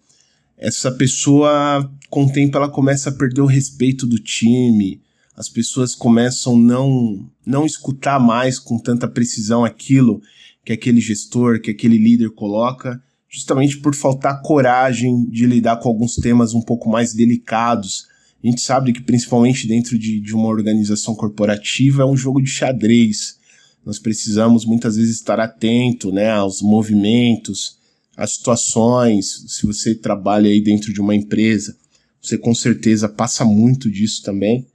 essa 0.57 0.91
pessoa, 0.91 1.91
com 2.09 2.25
o 2.25 2.31
tempo, 2.31 2.57
ela 2.57 2.69
começa 2.69 3.09
a 3.09 3.13
perder 3.13 3.41
o 3.41 3.45
respeito 3.45 4.05
do 4.05 4.17
time, 4.17 5.01
as 5.35 5.49
pessoas 5.49 5.95
começam 5.95 6.55
não 6.55 7.27
não 7.45 7.65
escutar 7.65 8.19
mais 8.19 8.59
com 8.59 8.77
tanta 8.77 9.07
precisão 9.07 9.65
aquilo 9.65 10.21
que 10.63 10.71
aquele 10.71 11.01
gestor, 11.01 11.59
que 11.59 11.71
aquele 11.71 11.97
líder 11.97 12.29
coloca, 12.29 13.01
justamente 13.27 13.79
por 13.79 13.93
faltar 13.93 14.41
coragem 14.41 15.25
de 15.29 15.45
lidar 15.45 15.77
com 15.77 15.89
alguns 15.89 16.15
temas 16.15 16.53
um 16.53 16.61
pouco 16.61 16.89
mais 16.89 17.13
delicados. 17.13 18.07
A 18.41 18.47
gente 18.47 18.61
sabe 18.61 18.93
que 18.93 19.01
principalmente 19.01 19.67
dentro 19.67 19.97
de, 19.97 20.21
de 20.21 20.33
uma 20.33 20.47
organização 20.47 21.15
corporativa 21.15 22.03
é 22.03 22.05
um 22.05 22.15
jogo 22.15 22.41
de 22.41 22.49
xadrez. 22.49 23.37
Nós 23.85 23.99
precisamos 23.99 24.63
muitas 24.65 24.95
vezes 24.95 25.15
estar 25.15 25.39
atento 25.39 26.11
né, 26.11 26.29
aos 26.31 26.61
movimentos, 26.61 27.77
às 28.15 28.35
situações. 28.35 29.43
Se 29.47 29.65
você 29.65 29.93
trabalha 29.93 30.49
aí 30.49 30.61
dentro 30.61 30.93
de 30.93 31.01
uma 31.01 31.15
empresa, 31.15 31.75
você 32.21 32.37
com 32.37 32.55
certeza 32.55 33.09
passa 33.09 33.43
muito 33.43 33.91
disso 33.91 34.23
também 34.23 34.65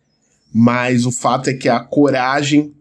mas 0.52 1.04
o 1.04 1.12
fato 1.12 1.50
é 1.50 1.54
que 1.54 1.68
a 1.68 1.80
coragem, 1.80 2.74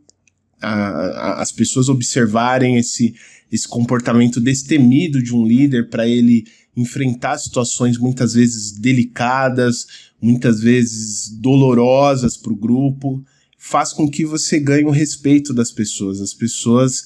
a, 0.62 0.74
a, 0.74 1.42
as 1.42 1.52
pessoas 1.52 1.90
observarem 1.90 2.78
esse, 2.78 3.16
esse 3.52 3.68
comportamento 3.68 4.40
destemido 4.40 5.22
de 5.22 5.36
um 5.36 5.46
líder 5.46 5.90
para 5.90 6.08
ele 6.08 6.46
enfrentar 6.76 7.38
situações 7.38 7.98
muitas 7.98 8.34
vezes 8.34 8.72
delicadas, 8.72 9.88
muitas 10.22 10.60
vezes 10.60 11.30
dolorosas 11.30 12.38
para 12.38 12.54
o 12.54 12.56
grupo, 12.56 13.24
faz 13.58 13.92
com 13.92 14.10
que 14.10 14.26
você 14.26 14.60
ganhe 14.60 14.86
o 14.86 14.92
respeito 14.92 15.54
das 15.54 15.72
pessoas. 15.72 16.22
As 16.22 16.34
pessoas 16.34 17.06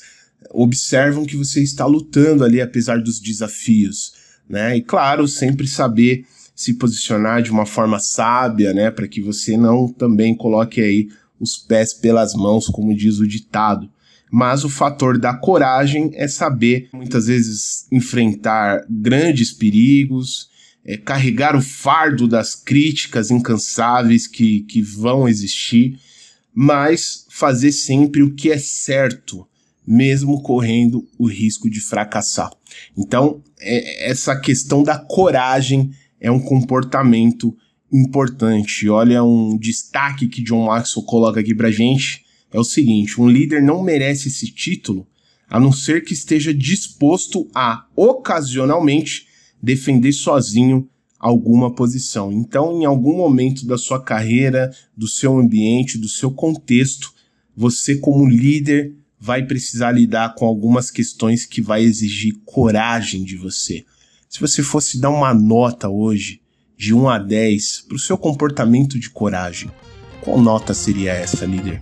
observam 0.50 1.26
que 1.26 1.38
você 1.38 1.62
está 1.62 1.86
lutando 1.86 2.44
ali 2.44 2.60
apesar 2.60 3.02
dos 3.02 3.20
desafios, 3.20 4.14
né? 4.50 4.78
E 4.78 4.82
claro, 4.82 5.28
sempre 5.28 5.68
saber 5.68 6.26
se 6.62 6.76
posicionar 6.76 7.42
de 7.42 7.52
uma 7.52 7.66
forma 7.66 8.00
sábia, 8.00 8.74
né, 8.74 8.92
para 8.92 9.08
que 9.08 9.22
você 9.22 9.58
não 9.58 9.88
também 9.88 10.36
coloque 10.36 10.80
aí 10.80 11.10
os 11.40 11.58
pés 11.58 11.94
pelas 11.94 12.34
mãos, 12.36 12.68
como 12.68 12.96
diz 12.96 13.20
o 13.20 13.28
ditado. 13.28 13.90
Mas 14.32 14.64
o 14.64 14.70
fator 14.70 15.18
da 15.18 15.34
coragem 15.34 16.12
é 16.14 16.28
saber, 16.28 16.88
muitas 16.94 17.26
vezes, 17.26 17.88
enfrentar 17.92 18.86
grandes 18.90 19.52
perigos, 19.52 20.50
é, 20.86 20.96
carregar 20.96 21.56
o 21.56 21.62
fardo 21.62 22.28
das 22.28 22.56
críticas 22.56 23.30
incansáveis 23.30 24.28
que, 24.28 24.62
que 24.62 24.82
vão 24.82 25.28
existir, 25.28 26.00
mas 26.54 27.26
fazer 27.30 27.72
sempre 27.72 28.22
o 28.22 28.34
que 28.34 28.52
é 28.52 28.58
certo, 28.58 29.48
mesmo 29.86 30.42
correndo 30.42 31.08
o 31.18 31.28
risco 31.28 31.70
de 31.70 31.82
fracassar. 31.82 32.52
Então, 32.96 33.44
é, 33.60 34.10
essa 34.10 34.36
questão 34.40 34.84
da 34.84 34.98
coragem 34.98 35.92
é 36.22 36.32
um 36.32 36.40
comportamento 36.40 37.58
importante. 37.92 38.88
Olha 38.88 39.24
um 39.24 39.58
destaque 39.58 40.28
que 40.28 40.44
John 40.44 40.68
Maxwell 40.68 41.06
coloca 41.06 41.40
aqui 41.40 41.56
pra 41.56 41.72
gente. 41.72 42.24
É 42.54 42.60
o 42.60 42.64
seguinte: 42.64 43.20
um 43.20 43.28
líder 43.28 43.62
não 43.62 43.84
merece 43.84 44.30
esse 44.30 44.54
título 44.54 45.08
a 45.50 45.60
não 45.60 45.74
ser 45.74 46.06
que 46.06 46.14
esteja 46.14 46.54
disposto 46.54 47.46
a, 47.54 47.86
ocasionalmente, 47.94 49.28
defender 49.62 50.14
sozinho 50.14 50.88
alguma 51.20 51.76
posição. 51.76 52.32
Então, 52.32 52.82
em 52.82 52.86
algum 52.86 53.18
momento 53.18 53.66
da 53.68 53.78
sua 53.78 54.02
carreira, 54.02 54.72
do 54.96 55.10
seu 55.10 55.38
ambiente, 55.38 55.98
do 55.98 56.08
seu 56.08 56.32
contexto, 56.32 57.14
você, 57.56 57.98
como 57.98 58.30
líder, 58.30 58.96
vai 59.20 59.46
precisar 59.46 59.92
lidar 59.92 60.36
com 60.36 60.46
algumas 60.46 60.90
questões 60.90 61.46
que 61.46 61.62
vai 61.62 61.84
exigir 61.84 62.40
coragem 62.46 63.24
de 63.24 63.36
você. 63.36 63.86
Se 64.32 64.40
você 64.40 64.64
fosse 64.64 64.98
dar 64.98 65.10
uma 65.10 65.34
nota 65.34 65.90
hoje, 65.90 66.40
de 66.78 66.94
1 66.94 67.10
a 67.10 67.20
10, 67.20 67.82
para 67.82 67.98
o 67.98 68.00
seu 68.00 68.18
comportamento 68.18 68.98
de 68.98 69.10
coragem, 69.10 69.70
qual 70.22 70.40
nota 70.40 70.74
seria 70.74 71.12
essa, 71.12 71.46
líder? 71.46 71.82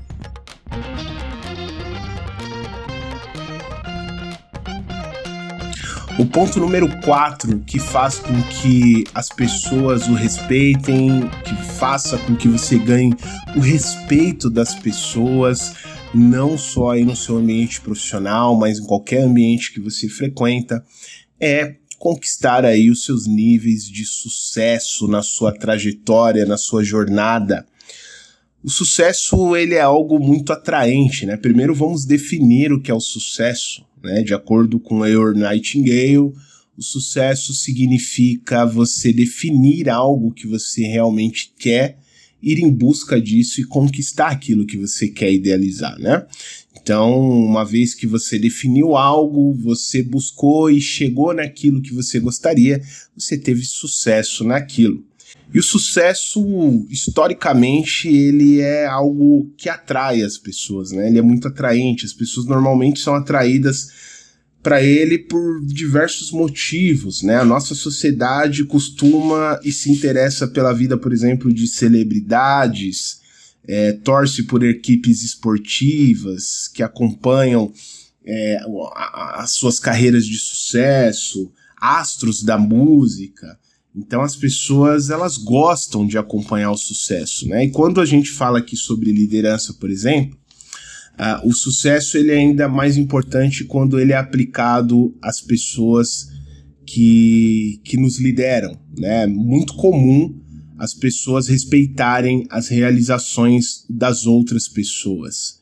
O 6.17 6.25
ponto 6.25 6.59
número 6.59 6.89
4 7.01 7.59
que 7.59 7.77
faz 7.77 8.17
com 8.17 8.41
que 8.41 9.03
as 9.13 9.29
pessoas 9.29 10.07
o 10.07 10.15
respeitem, 10.15 11.29
que 11.45 11.55
faça 11.77 12.17
com 12.17 12.35
que 12.35 12.47
você 12.47 12.79
ganhe 12.79 13.13
o 13.55 13.59
respeito 13.59 14.49
das 14.49 14.73
pessoas, 14.73 15.75
não 16.15 16.57
só 16.57 16.93
aí 16.93 17.05
no 17.05 17.15
seu 17.15 17.37
ambiente 17.37 17.79
profissional, 17.79 18.57
mas 18.57 18.79
em 18.79 18.85
qualquer 18.87 19.21
ambiente 19.21 19.71
que 19.71 19.79
você 19.79 20.09
frequenta, 20.09 20.83
é 21.39 21.75
conquistar 21.99 22.65
aí 22.65 22.89
os 22.89 23.03
seus 23.03 23.27
níveis 23.27 23.83
de 23.83 24.05
sucesso 24.05 25.07
na 25.07 25.21
sua 25.21 25.51
trajetória, 25.51 26.45
na 26.45 26.57
sua 26.57 26.83
jornada. 26.83 27.67
O 28.63 28.69
sucesso 28.69 29.55
ele 29.55 29.75
é 29.75 29.81
algo 29.81 30.17
muito 30.17 30.51
atraente, 30.51 31.25
né? 31.25 31.37
Primeiro 31.37 31.75
vamos 31.75 32.05
definir 32.05 32.71
o 32.71 32.81
que 32.81 32.89
é 32.89 32.93
o 32.93 32.99
sucesso, 32.99 33.85
né? 34.01 34.23
De 34.23 34.33
acordo 34.33 34.79
com 34.79 35.05
Earl 35.05 35.33
Nightingale, 35.33 36.17
o 36.17 36.81
sucesso 36.81 37.53
significa 37.53 38.65
você 38.65 39.11
definir 39.11 39.89
algo 39.89 40.31
que 40.31 40.47
você 40.47 40.83
realmente 40.83 41.53
quer 41.59 41.99
ir 42.41 42.59
em 42.59 42.71
busca 42.71 43.19
disso 43.19 43.59
e 43.59 43.65
conquistar 43.65 44.29
aquilo 44.29 44.65
que 44.65 44.77
você 44.77 45.09
quer 45.09 45.31
idealizar, 45.31 45.99
né? 45.99 46.25
Então, 46.81 47.19
uma 47.19 47.63
vez 47.63 47.93
que 47.93 48.07
você 48.07 48.39
definiu 48.39 48.95
algo, 48.95 49.53
você 49.53 50.01
buscou 50.01 50.71
e 50.71 50.81
chegou 50.81 51.33
naquilo 51.33 51.81
que 51.81 51.93
você 51.93 52.19
gostaria, 52.19 52.81
você 53.15 53.37
teve 53.37 53.63
sucesso 53.63 54.43
naquilo. 54.43 55.03
E 55.53 55.59
o 55.59 55.63
sucesso, 55.63 56.85
historicamente, 56.89 58.07
ele 58.07 58.59
é 58.59 58.85
algo 58.85 59.51
que 59.57 59.67
atrai 59.67 60.21
as 60.21 60.37
pessoas, 60.37 60.91
né? 60.91 61.07
Ele 61.07 61.17
é 61.17 61.23
muito 61.23 61.47
atraente. 61.47 62.05
As 62.05 62.13
pessoas 62.13 62.45
normalmente 62.45 62.99
são 62.99 63.15
atraídas 63.15 63.89
para 64.61 64.83
ele 64.83 65.17
por 65.17 65.65
diversos 65.65 66.31
motivos, 66.31 67.23
né? 67.23 67.37
A 67.37 67.45
nossa 67.45 67.73
sociedade 67.73 68.63
costuma 68.63 69.59
e 69.63 69.71
se 69.71 69.91
interessa 69.91 70.47
pela 70.47 70.73
vida, 70.73 70.97
por 70.97 71.11
exemplo, 71.11 71.51
de 71.51 71.67
celebridades, 71.67 73.18
é, 73.71 73.93
torce 73.93 74.41
por 74.43 74.63
equipes 74.63 75.21
esportivas 75.23 76.67
que 76.67 76.81
acompanham 76.81 77.71
é, 78.25 78.57
as 79.35 79.51
suas 79.51 79.79
carreiras 79.79 80.25
de 80.25 80.39
sucesso, 80.39 81.51
astros 81.79 82.41
da 82.41 82.57
música. 82.57 83.59
Então 83.95 84.23
as 84.23 84.35
pessoas 84.35 85.11
elas 85.11 85.37
gostam 85.37 86.07
de 86.07 86.17
acompanhar 86.17 86.71
o 86.71 86.77
sucesso, 86.77 87.47
né? 87.47 87.65
E 87.65 87.69
quando 87.69 88.01
a 88.01 88.05
gente 88.07 88.31
fala 88.31 88.57
aqui 88.57 88.75
sobre 88.75 89.11
liderança, 89.11 89.71
por 89.75 89.91
exemplo, 89.91 90.35
uh, 91.13 91.47
o 91.47 91.53
sucesso 91.53 92.17
ele 92.17 92.31
é 92.31 92.37
ainda 92.37 92.67
mais 92.67 92.97
importante 92.97 93.65
quando 93.65 93.99
ele 93.99 94.13
é 94.13 94.17
aplicado 94.17 95.15
às 95.21 95.41
pessoas 95.41 96.27
que, 96.87 97.79
que 97.83 97.97
nos 97.97 98.19
lideram, 98.19 98.79
né? 98.97 99.27
Muito 99.27 99.75
comum 99.75 100.38
as 100.79 100.93
pessoas 100.93 101.49
respeitarem 101.49 102.47
as 102.49 102.69
realizações 102.69 103.83
das 103.89 104.25
outras 104.25 104.69
pessoas. 104.69 105.59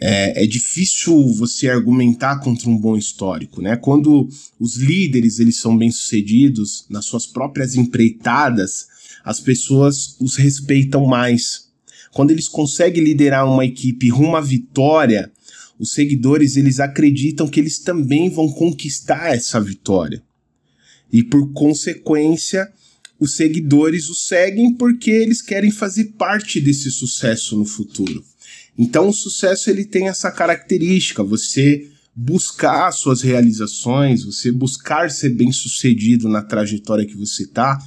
É, 0.00 0.44
é, 0.44 0.46
difícil 0.46 1.26
você 1.34 1.68
argumentar 1.68 2.38
contra 2.38 2.70
um 2.70 2.78
bom 2.78 2.96
histórico, 2.96 3.60
né? 3.60 3.76
Quando 3.76 4.28
os 4.58 4.76
líderes 4.76 5.40
eles 5.40 5.58
são 5.58 5.76
bem 5.76 5.90
sucedidos 5.90 6.86
nas 6.88 7.04
suas 7.04 7.26
próprias 7.26 7.74
empreitadas, 7.74 8.86
as 9.24 9.40
pessoas 9.40 10.16
os 10.20 10.36
respeitam 10.36 11.04
mais. 11.04 11.68
Quando 12.12 12.30
eles 12.30 12.48
conseguem 12.48 13.02
liderar 13.02 13.48
uma 13.48 13.64
equipe 13.64 14.08
rumo 14.08 14.36
à 14.36 14.40
vitória, 14.40 15.32
os 15.78 15.92
seguidores 15.92 16.56
eles 16.56 16.78
acreditam 16.78 17.48
que 17.48 17.58
eles 17.58 17.80
também 17.80 18.28
vão 18.28 18.48
conquistar 18.48 19.34
essa 19.34 19.60
vitória. 19.60 20.22
E 21.12 21.22
por 21.22 21.52
consequência, 21.52 22.68
os 23.18 23.36
seguidores 23.36 24.08
o 24.08 24.14
seguem 24.14 24.74
porque 24.74 25.10
eles 25.10 25.40
querem 25.40 25.70
fazer 25.70 26.14
parte 26.18 26.60
desse 26.60 26.90
sucesso 26.90 27.56
no 27.56 27.64
futuro. 27.64 28.24
Então 28.76 29.08
o 29.08 29.12
sucesso 29.12 29.70
ele 29.70 29.84
tem 29.84 30.08
essa 30.08 30.30
característica, 30.30 31.22
você 31.22 31.88
buscar 32.14 32.90
suas 32.92 33.22
realizações, 33.22 34.24
você 34.24 34.52
buscar 34.52 35.10
ser 35.10 35.30
bem-sucedido 35.30 36.28
na 36.28 36.42
trajetória 36.42 37.06
que 37.06 37.16
você 37.16 37.46
tá, 37.46 37.78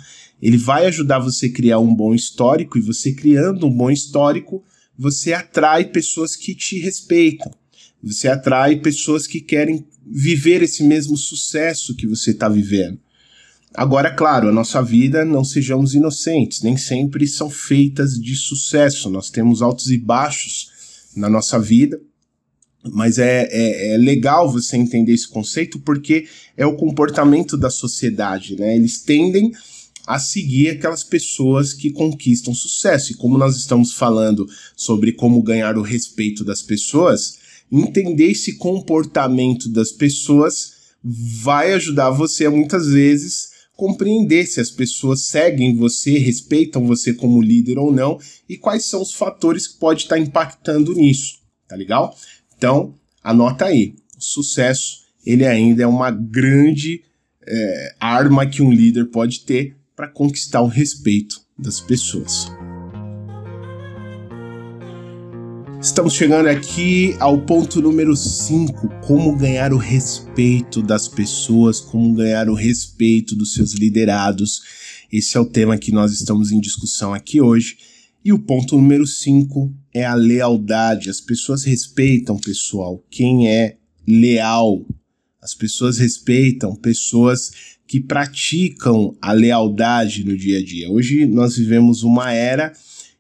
ele 0.42 0.58
vai 0.58 0.86
ajudar 0.86 1.20
você 1.20 1.48
a 1.48 1.52
criar 1.52 1.80
um 1.80 1.94
bom 1.94 2.14
histórico 2.14 2.78
e 2.78 2.82
você 2.82 3.14
criando 3.14 3.66
um 3.66 3.72
bom 3.72 3.90
histórico, 3.90 4.64
você 4.98 5.34
atrai 5.34 5.86
pessoas 5.86 6.36
que 6.36 6.56
te 6.56 6.80
respeitam. 6.80 7.52
Você 8.04 8.28
atrai 8.28 8.78
pessoas 8.78 9.26
que 9.26 9.42
querem 9.42 9.86
viver 10.06 10.62
esse 10.62 10.84
mesmo 10.84 11.18
sucesso 11.18 11.96
que 11.96 12.06
você 12.06 12.32
está 12.32 12.48
vivendo. 12.48 13.00
Agora, 13.78 14.10
claro, 14.10 14.50
a 14.50 14.52
nossa 14.52 14.82
vida, 14.82 15.24
não 15.24 15.44
sejamos 15.44 15.94
inocentes, 15.94 16.64
nem 16.64 16.76
sempre 16.76 17.28
são 17.28 17.48
feitas 17.48 18.20
de 18.20 18.36
sucesso. 18.36 19.08
Nós 19.08 19.30
temos 19.30 19.62
altos 19.62 19.92
e 19.92 20.00
baixos 20.00 20.72
na 21.16 21.30
nossa 21.30 21.60
vida. 21.60 22.02
Mas 22.92 23.20
é, 23.20 23.48
é, 23.52 23.94
é, 23.94 23.98
legal 23.98 24.52
você 24.52 24.78
entender 24.78 25.14
esse 25.14 25.28
conceito 25.28 25.78
porque 25.78 26.28
é 26.56 26.66
o 26.66 26.76
comportamento 26.76 27.56
da 27.56 27.70
sociedade, 27.70 28.56
né? 28.56 28.76
Eles 28.76 29.02
tendem 29.02 29.52
a 30.08 30.18
seguir 30.18 30.70
aquelas 30.70 31.04
pessoas 31.04 31.72
que 31.72 31.92
conquistam 31.92 32.56
sucesso. 32.56 33.12
E 33.12 33.16
como 33.16 33.38
nós 33.38 33.58
estamos 33.58 33.94
falando 33.94 34.48
sobre 34.76 35.12
como 35.12 35.44
ganhar 35.44 35.78
o 35.78 35.84
respeito 35.84 36.44
das 36.44 36.64
pessoas, 36.64 37.38
entender 37.72 38.32
esse 38.32 38.58
comportamento 38.58 39.70
das 39.70 39.92
pessoas 39.92 40.74
vai 41.04 41.74
ajudar 41.74 42.10
você 42.10 42.50
muitas 42.50 42.88
vezes 42.88 43.47
compreender 43.78 44.46
se 44.48 44.60
as 44.60 44.72
pessoas 44.72 45.22
seguem 45.22 45.76
você, 45.76 46.18
respeitam 46.18 46.86
você 46.86 47.14
como 47.14 47.42
líder 47.42 47.78
ou 47.78 47.94
não 47.94 48.20
e 48.50 48.58
quais 48.58 48.86
são 48.86 49.02
os 49.02 49.14
fatores 49.14 49.68
que 49.68 49.80
pode 49.80 50.04
estar 50.04 50.18
impactando 50.18 50.94
nisso, 50.96 51.40
tá 51.68 51.76
legal? 51.76 52.18
Então, 52.58 52.96
anota 53.24 53.66
aí, 53.66 53.94
o 54.18 54.22
sucesso 54.22 55.06
ele 55.24 55.46
ainda 55.46 55.84
é 55.84 55.88
uma 55.88 56.10
grande 56.10 57.04
é, 57.46 57.96
arma 58.00 58.48
que 58.48 58.64
um 58.64 58.72
líder 58.72 59.06
pode 59.06 59.42
ter 59.42 59.76
para 59.96 60.08
conquistar 60.08 60.62
o 60.62 60.68
respeito 60.68 61.40
das 61.58 61.80
pessoas. 61.80 62.57
Estamos 65.88 66.16
chegando 66.16 66.48
aqui 66.48 67.16
ao 67.18 67.40
ponto 67.42 67.82
número 67.82 68.14
5: 68.14 68.90
como 69.08 69.34
ganhar 69.38 69.72
o 69.72 69.78
respeito 69.78 70.82
das 70.82 71.08
pessoas, 71.08 71.80
como 71.80 72.14
ganhar 72.14 72.50
o 72.50 72.54
respeito 72.54 73.34
dos 73.38 73.54
seus 73.54 73.72
liderados. 73.72 74.62
Esse 75.12 75.38
é 75.38 75.40
o 75.40 75.46
tema 75.46 75.78
que 75.78 75.94
nós 75.94 76.12
estamos 76.12 76.52
em 76.52 76.60
discussão 76.60 77.14
aqui 77.14 77.40
hoje. 77.40 77.78
E 78.24 78.34
o 78.34 78.38
ponto 78.38 78.76
número 78.76 79.08
5 79.08 79.74
é 79.94 80.06
a 80.06 80.14
lealdade. 80.14 81.10
As 81.10 81.22
pessoas 81.22 81.64
respeitam, 81.64 82.38
pessoal, 82.38 83.02
quem 83.10 83.50
é 83.50 83.78
leal. 84.06 84.86
As 85.42 85.56
pessoas 85.56 85.98
respeitam 86.00 86.76
pessoas 86.76 87.50
que 87.88 88.02
praticam 88.02 89.16
a 89.22 89.32
lealdade 89.32 90.26
no 90.26 90.38
dia 90.38 90.60
a 90.60 90.64
dia. 90.64 90.92
Hoje 90.92 91.26
nós 91.26 91.56
vivemos 91.56 92.04
uma 92.04 92.34
era 92.34 92.74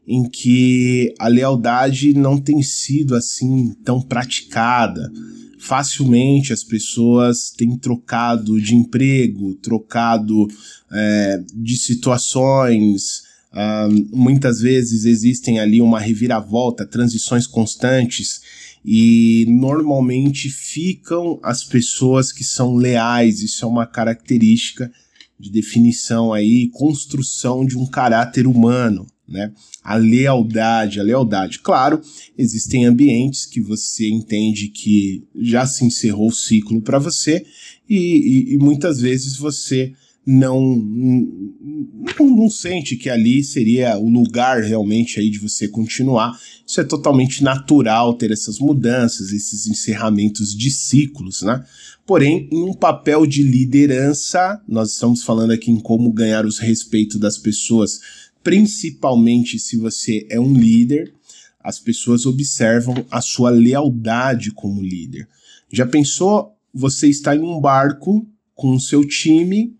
em 0.07 0.23
que 0.29 1.13
a 1.19 1.27
lealdade 1.27 2.13
não 2.13 2.37
tem 2.39 2.63
sido 2.63 3.13
assim 3.13 3.73
tão 3.83 4.01
praticada. 4.01 5.11
Facilmente 5.59 6.53
as 6.53 6.63
pessoas 6.63 7.51
têm 7.51 7.77
trocado 7.77 8.61
de 8.61 8.73
emprego, 8.73 9.55
trocado 9.55 10.47
é, 10.89 11.43
de 11.53 11.75
situações. 11.75 13.27
Uh, 13.51 14.15
muitas 14.15 14.61
vezes 14.61 15.03
existem 15.03 15.59
ali 15.59 15.81
uma 15.81 15.99
reviravolta, 15.99 16.85
transições 16.85 17.47
constantes 17.47 18.39
e 18.85 19.45
normalmente 19.49 20.49
ficam 20.49 21.39
as 21.43 21.63
pessoas 21.63 22.31
que 22.31 22.45
são 22.45 22.75
leais. 22.75 23.41
Isso 23.41 23.65
é 23.65 23.67
uma 23.67 23.85
característica 23.85 24.89
de 25.37 25.51
definição 25.51 26.31
aí, 26.31 26.69
construção 26.69 27.65
de 27.65 27.77
um 27.77 27.85
caráter 27.85 28.47
humano 28.47 29.05
né? 29.27 29.51
A 29.83 29.95
lealdade, 29.95 30.99
a 30.99 31.03
lealdade. 31.03 31.59
Claro, 31.59 32.01
existem 32.37 32.85
ambientes 32.85 33.45
que 33.45 33.59
você 33.59 34.07
entende 34.07 34.69
que 34.69 35.23
já 35.35 35.65
se 35.65 35.83
encerrou 35.83 36.29
o 36.29 36.33
ciclo 36.33 36.81
para 36.81 36.99
você 36.99 37.45
e, 37.89 37.95
e, 37.95 38.53
e, 38.53 38.57
muitas 38.57 39.01
vezes 39.01 39.37
você 39.37 39.93
não, 40.25 40.61
não, 40.75 42.35
não 42.35 42.49
sente 42.49 42.97
que 42.97 43.09
ali 43.09 43.41
seria 43.41 43.97
o 43.97 44.09
lugar 44.09 44.61
realmente 44.61 45.19
aí 45.21 45.29
de 45.29 45.39
você 45.39 45.69
continuar. 45.69 46.37
Isso 46.65 46.81
é 46.81 46.83
totalmente 46.83 47.41
natural 47.41 48.13
ter 48.13 48.31
essas 48.31 48.59
mudanças, 48.59 49.31
esses 49.31 49.67
encerramentos 49.67 50.53
de 50.53 50.69
ciclos, 50.69 51.43
né? 51.43 51.63
Porém, 52.05 52.47
em 52.51 52.63
um 52.63 52.73
papel 52.73 53.25
de 53.25 53.43
liderança, 53.43 54.61
nós 54.67 54.91
estamos 54.91 55.23
falando 55.23 55.51
aqui 55.51 55.71
em 55.71 55.79
como 55.79 56.11
ganhar 56.11 56.45
os 56.45 56.57
respeitos 56.57 57.17
das 57.17 57.37
pessoas 57.37 57.99
principalmente 58.43 59.59
se 59.59 59.77
você 59.77 60.25
é 60.29 60.39
um 60.39 60.53
líder, 60.53 61.13
as 61.59 61.79
pessoas 61.79 62.25
observam 62.25 63.05
a 63.11 63.21
sua 63.21 63.49
lealdade 63.49 64.51
como 64.51 64.81
líder. 64.81 65.27
Já 65.71 65.85
pensou 65.85 66.55
você 66.73 67.09
está 67.09 67.35
em 67.35 67.41
um 67.41 67.59
barco 67.59 68.27
com 68.53 68.71
o 68.71 68.79
seu 68.79 69.05
time, 69.05 69.75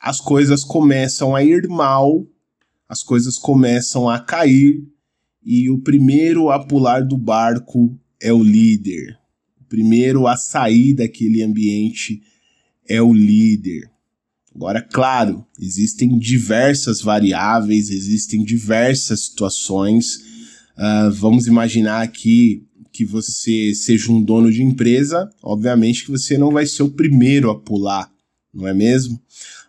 as 0.00 0.20
coisas 0.20 0.64
começam 0.64 1.36
a 1.36 1.44
ir 1.44 1.68
mal, 1.68 2.26
as 2.88 3.02
coisas 3.02 3.38
começam 3.38 4.08
a 4.08 4.18
cair 4.18 4.82
e 5.44 5.70
o 5.70 5.78
primeiro 5.78 6.50
a 6.50 6.64
pular 6.64 7.00
do 7.00 7.16
barco 7.16 7.96
é 8.20 8.32
o 8.32 8.42
líder. 8.42 9.18
O 9.60 9.64
primeiro 9.64 10.26
a 10.26 10.36
sair 10.36 10.94
daquele 10.94 11.42
ambiente 11.42 12.22
é 12.88 13.00
o 13.00 13.12
líder. 13.12 13.91
Agora, 14.54 14.82
claro, 14.82 15.46
existem 15.58 16.18
diversas 16.18 17.00
variáveis, 17.00 17.90
existem 17.90 18.44
diversas 18.44 19.26
situações. 19.26 20.16
Uh, 20.76 21.10
vamos 21.12 21.46
imaginar 21.46 22.02
aqui 22.02 22.66
que 22.92 23.04
você 23.04 23.74
seja 23.74 24.12
um 24.12 24.22
dono 24.22 24.52
de 24.52 24.62
empresa, 24.62 25.30
obviamente 25.42 26.04
que 26.04 26.10
você 26.10 26.36
não 26.36 26.50
vai 26.50 26.66
ser 26.66 26.82
o 26.82 26.90
primeiro 26.90 27.50
a 27.50 27.58
pular, 27.58 28.10
não 28.52 28.68
é 28.68 28.74
mesmo? 28.74 29.18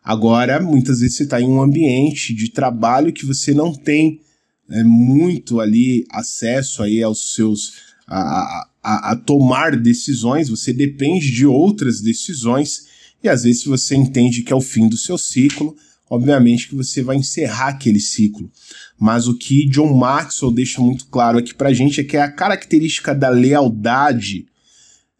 Agora, 0.03 0.61
muitas 0.61 0.99
vezes 0.99 1.15
você 1.15 1.23
está 1.23 1.39
em 1.39 1.47
um 1.47 1.61
ambiente 1.61 2.33
de 2.33 2.49
trabalho 2.49 3.13
que 3.13 3.25
você 3.25 3.53
não 3.53 3.73
tem 3.73 4.19
né, 4.67 4.83
muito 4.83 5.61
ali 5.61 6.05
acesso 6.11 6.83
aí 6.83 7.01
aos 7.01 7.33
seus 7.33 7.93
a, 8.05 8.67
a, 8.83 9.11
a 9.11 9.15
tomar 9.15 9.77
decisões, 9.77 10.49
você 10.49 10.73
depende 10.73 11.31
de 11.31 11.45
outras 11.45 12.01
decisões 12.01 12.87
e 13.23 13.29
às 13.29 13.43
vezes 13.43 13.63
você 13.63 13.95
entende 13.95 14.41
que 14.41 14.51
é 14.51 14.55
o 14.55 14.61
fim 14.61 14.89
do 14.89 14.97
seu 14.97 15.17
ciclo, 15.17 15.75
obviamente 16.09 16.67
que 16.67 16.75
você 16.75 17.01
vai 17.01 17.15
encerrar 17.15 17.69
aquele 17.69 17.99
ciclo. 17.99 18.51
Mas 18.99 19.27
o 19.27 19.37
que 19.37 19.67
John 19.67 19.93
Maxwell 19.93 20.51
deixa 20.51 20.81
muito 20.81 21.05
claro 21.07 21.37
aqui 21.37 21.53
pra 21.53 21.73
gente 21.73 22.01
é 22.01 22.03
que 22.03 22.17
a 22.17 22.31
característica 22.31 23.15
da 23.15 23.29
lealdade 23.29 24.45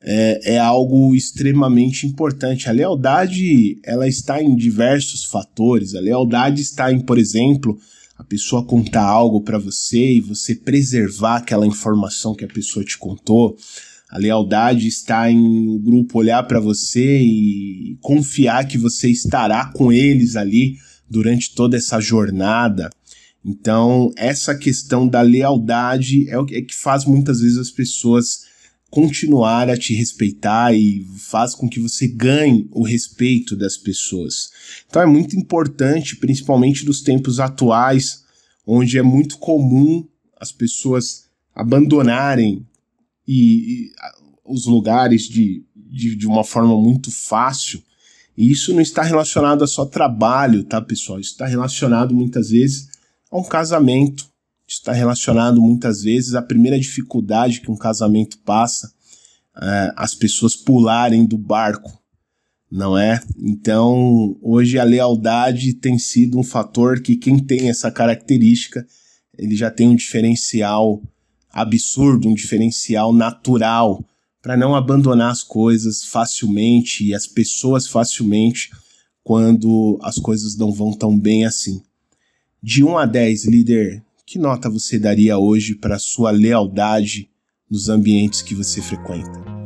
é, 0.06 0.56
é, 0.56 0.60
algo 0.60 1.16
extremamente 1.16 2.06
importante. 2.06 2.68
A 2.68 2.74
lealdade 2.74 3.80
ela 3.84 4.08
está 4.08 4.44
em 4.44 4.54
diversos 4.56 5.24
fatores. 5.24 5.96
A 5.96 6.02
lealdade 6.02 6.62
está 6.62 6.92
em, 6.92 7.00
por 7.00 7.18
exemplo, 7.18 7.80
a 8.18 8.24
pessoa 8.24 8.66
contar 8.66 9.06
algo 9.06 9.42
para 9.42 9.58
você 9.58 10.16
e 10.16 10.22
você 10.22 10.54
preservar 10.54 11.38
aquela 11.38 11.66
informação 11.66 12.36
que 12.36 12.44
a 12.44 12.50
pessoa 12.50 12.86
te 12.86 12.98
contou. 12.98 13.58
A 14.14 14.20
lealdade 14.20 14.88
está 14.88 15.32
em 15.32 15.68
o 15.68 15.80
grupo 15.80 16.20
olhar 16.20 16.44
para 16.44 16.60
você 16.60 17.20
e 17.20 17.98
confiar 18.00 18.68
que 18.68 18.78
você 18.78 19.10
estará 19.10 19.72
com 19.74 19.92
eles 19.92 20.36
ali 20.36 20.76
durante 21.10 21.56
toda 21.56 21.78
essa 21.78 22.00
jornada. 22.00 22.92
Então, 23.44 24.12
essa 24.16 24.54
questão 24.54 25.08
da 25.08 25.22
lealdade 25.22 26.30
é 26.30 26.38
o 26.38 26.46
que, 26.46 26.58
é 26.58 26.62
que 26.62 26.76
faz 26.76 27.06
muitas 27.06 27.42
vezes 27.42 27.58
as 27.58 27.72
pessoas 27.72 28.42
continuar 28.88 29.68
a 29.68 29.76
te 29.76 29.96
respeitar 29.96 30.76
e 30.76 31.04
faz 31.18 31.56
com 31.56 31.68
que 31.68 31.80
você 31.80 32.08
ganhe 32.08 32.68
o 32.70 32.84
respeito 32.84 33.56
das 33.56 33.78
pessoas. 33.78 34.52
Então 34.88 35.02
é 35.02 35.08
muito 35.08 35.36
importante, 35.36 36.18
principalmente 36.18 36.86
nos 36.86 37.02
tempos 37.02 37.40
atuais, 37.40 38.24
onde 38.64 39.00
é 39.00 39.02
muito 39.02 39.40
comum 39.40 40.08
as 40.40 40.52
pessoas 40.52 41.24
abandonarem 41.56 42.64
e, 43.28 43.34
e 43.34 43.92
os 44.46 44.66
lugares 44.66 45.24
de, 45.24 45.66
de, 45.76 46.16
de 46.16 46.28
uma 46.28 46.44
forma 46.44 46.76
muito 46.80 47.12
fácil. 47.12 47.82
E 48.36 48.52
isso 48.52 48.74
não 48.74 48.82
está 48.82 49.04
relacionado 49.04 49.64
a 49.64 49.68
só 49.68 49.86
trabalho, 49.86 50.64
tá, 50.64 50.82
pessoal? 50.82 51.20
Isso 51.20 51.32
está 51.32 51.46
relacionado 51.46 52.14
muitas 52.14 52.50
vezes 52.50 52.88
a 53.32 53.38
um 53.38 53.44
casamento, 53.44 54.28
está 54.68 54.92
relacionado 54.92 55.62
muitas 55.62 56.02
vezes 56.02 56.34
à 56.34 56.42
primeira 56.42 56.80
dificuldade 56.80 57.62
que 57.62 57.72
um 57.72 57.78
casamento 57.78 58.40
passa, 58.40 58.92
é, 59.62 59.94
as 59.96 60.16
pessoas 60.16 60.56
pularem 60.56 61.26
do 61.26 61.38
barco, 61.38 61.92
não 62.72 62.98
é? 62.98 63.22
Então, 63.38 64.36
hoje 64.42 64.80
a 64.80 64.84
lealdade 64.84 65.76
tem 65.76 66.00
sido 66.00 66.40
um 66.40 66.44
fator 66.44 67.02
que 67.02 67.16
quem 67.16 67.38
tem 67.38 67.70
essa 67.70 67.92
característica, 67.92 68.86
ele 69.38 69.56
já 69.56 69.70
tem 69.70 69.88
um 69.88 69.96
diferencial 69.96 71.02
absurdo, 71.54 72.28
um 72.28 72.34
diferencial 72.34 73.14
natural 73.14 74.04
para 74.42 74.58
não 74.58 74.76
abandonar 74.76 75.32
as 75.32 75.44
coisas 75.44 76.04
facilmente 76.04 77.06
e 77.06 77.14
as 77.14 77.26
pessoas 77.26 77.88
facilmente 77.88 78.72
quando 79.24 79.98
as 80.02 80.18
coisas 80.18 80.58
não 80.58 80.72
vão 80.72 80.92
tão 80.92 81.18
bem 81.18 81.46
assim. 81.46 81.82
De 82.62 82.84
1 82.84 82.98
a 82.98 83.06
10, 83.06 83.46
líder, 83.46 84.04
que 84.26 84.38
nota 84.38 84.70
você 84.70 85.00
daria 85.00 85.38
hoje 85.38 85.76
para 85.76 86.00
sua 86.00 86.32
lealdade 86.32 87.30
nos 87.70 87.88
ambientes 87.88 88.42
que 88.42 88.54
você 88.54 88.82
frequenta? 88.82 89.63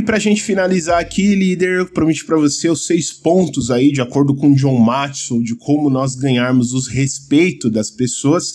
E 0.00 0.02
para 0.02 0.16
a 0.16 0.18
gente 0.18 0.42
finalizar 0.42 0.98
aqui, 0.98 1.34
líder, 1.34 1.80
eu 1.80 1.86
prometi 1.86 2.24
para 2.24 2.38
você 2.38 2.70
os 2.70 2.86
seis 2.86 3.12
pontos 3.12 3.70
aí, 3.70 3.92
de 3.92 4.00
acordo 4.00 4.34
com 4.34 4.54
John 4.54 4.78
Maxwell, 4.78 5.42
de 5.42 5.54
como 5.54 5.90
nós 5.90 6.14
ganharmos 6.14 6.72
o 6.72 6.80
respeito 6.90 7.68
das 7.68 7.90
pessoas. 7.90 8.54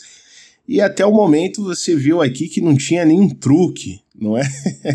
E 0.68 0.82
até 0.82 1.06
o 1.06 1.12
momento 1.12 1.64
você 1.64 1.96
viu 1.96 2.20
aqui 2.20 2.48
que 2.48 2.60
não 2.60 2.76
tinha 2.76 3.06
nenhum 3.06 3.30
truque, 3.30 4.00
não 4.20 4.36
é? 4.36 4.42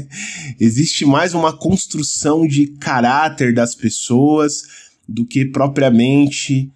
Existe 0.58 1.06
mais 1.06 1.34
uma 1.34 1.56
construção 1.56 2.44
de 2.44 2.66
caráter 2.66 3.54
das 3.54 3.76
pessoas 3.76 4.64
do 5.08 5.24
que 5.24 5.44
propriamente 5.44 6.68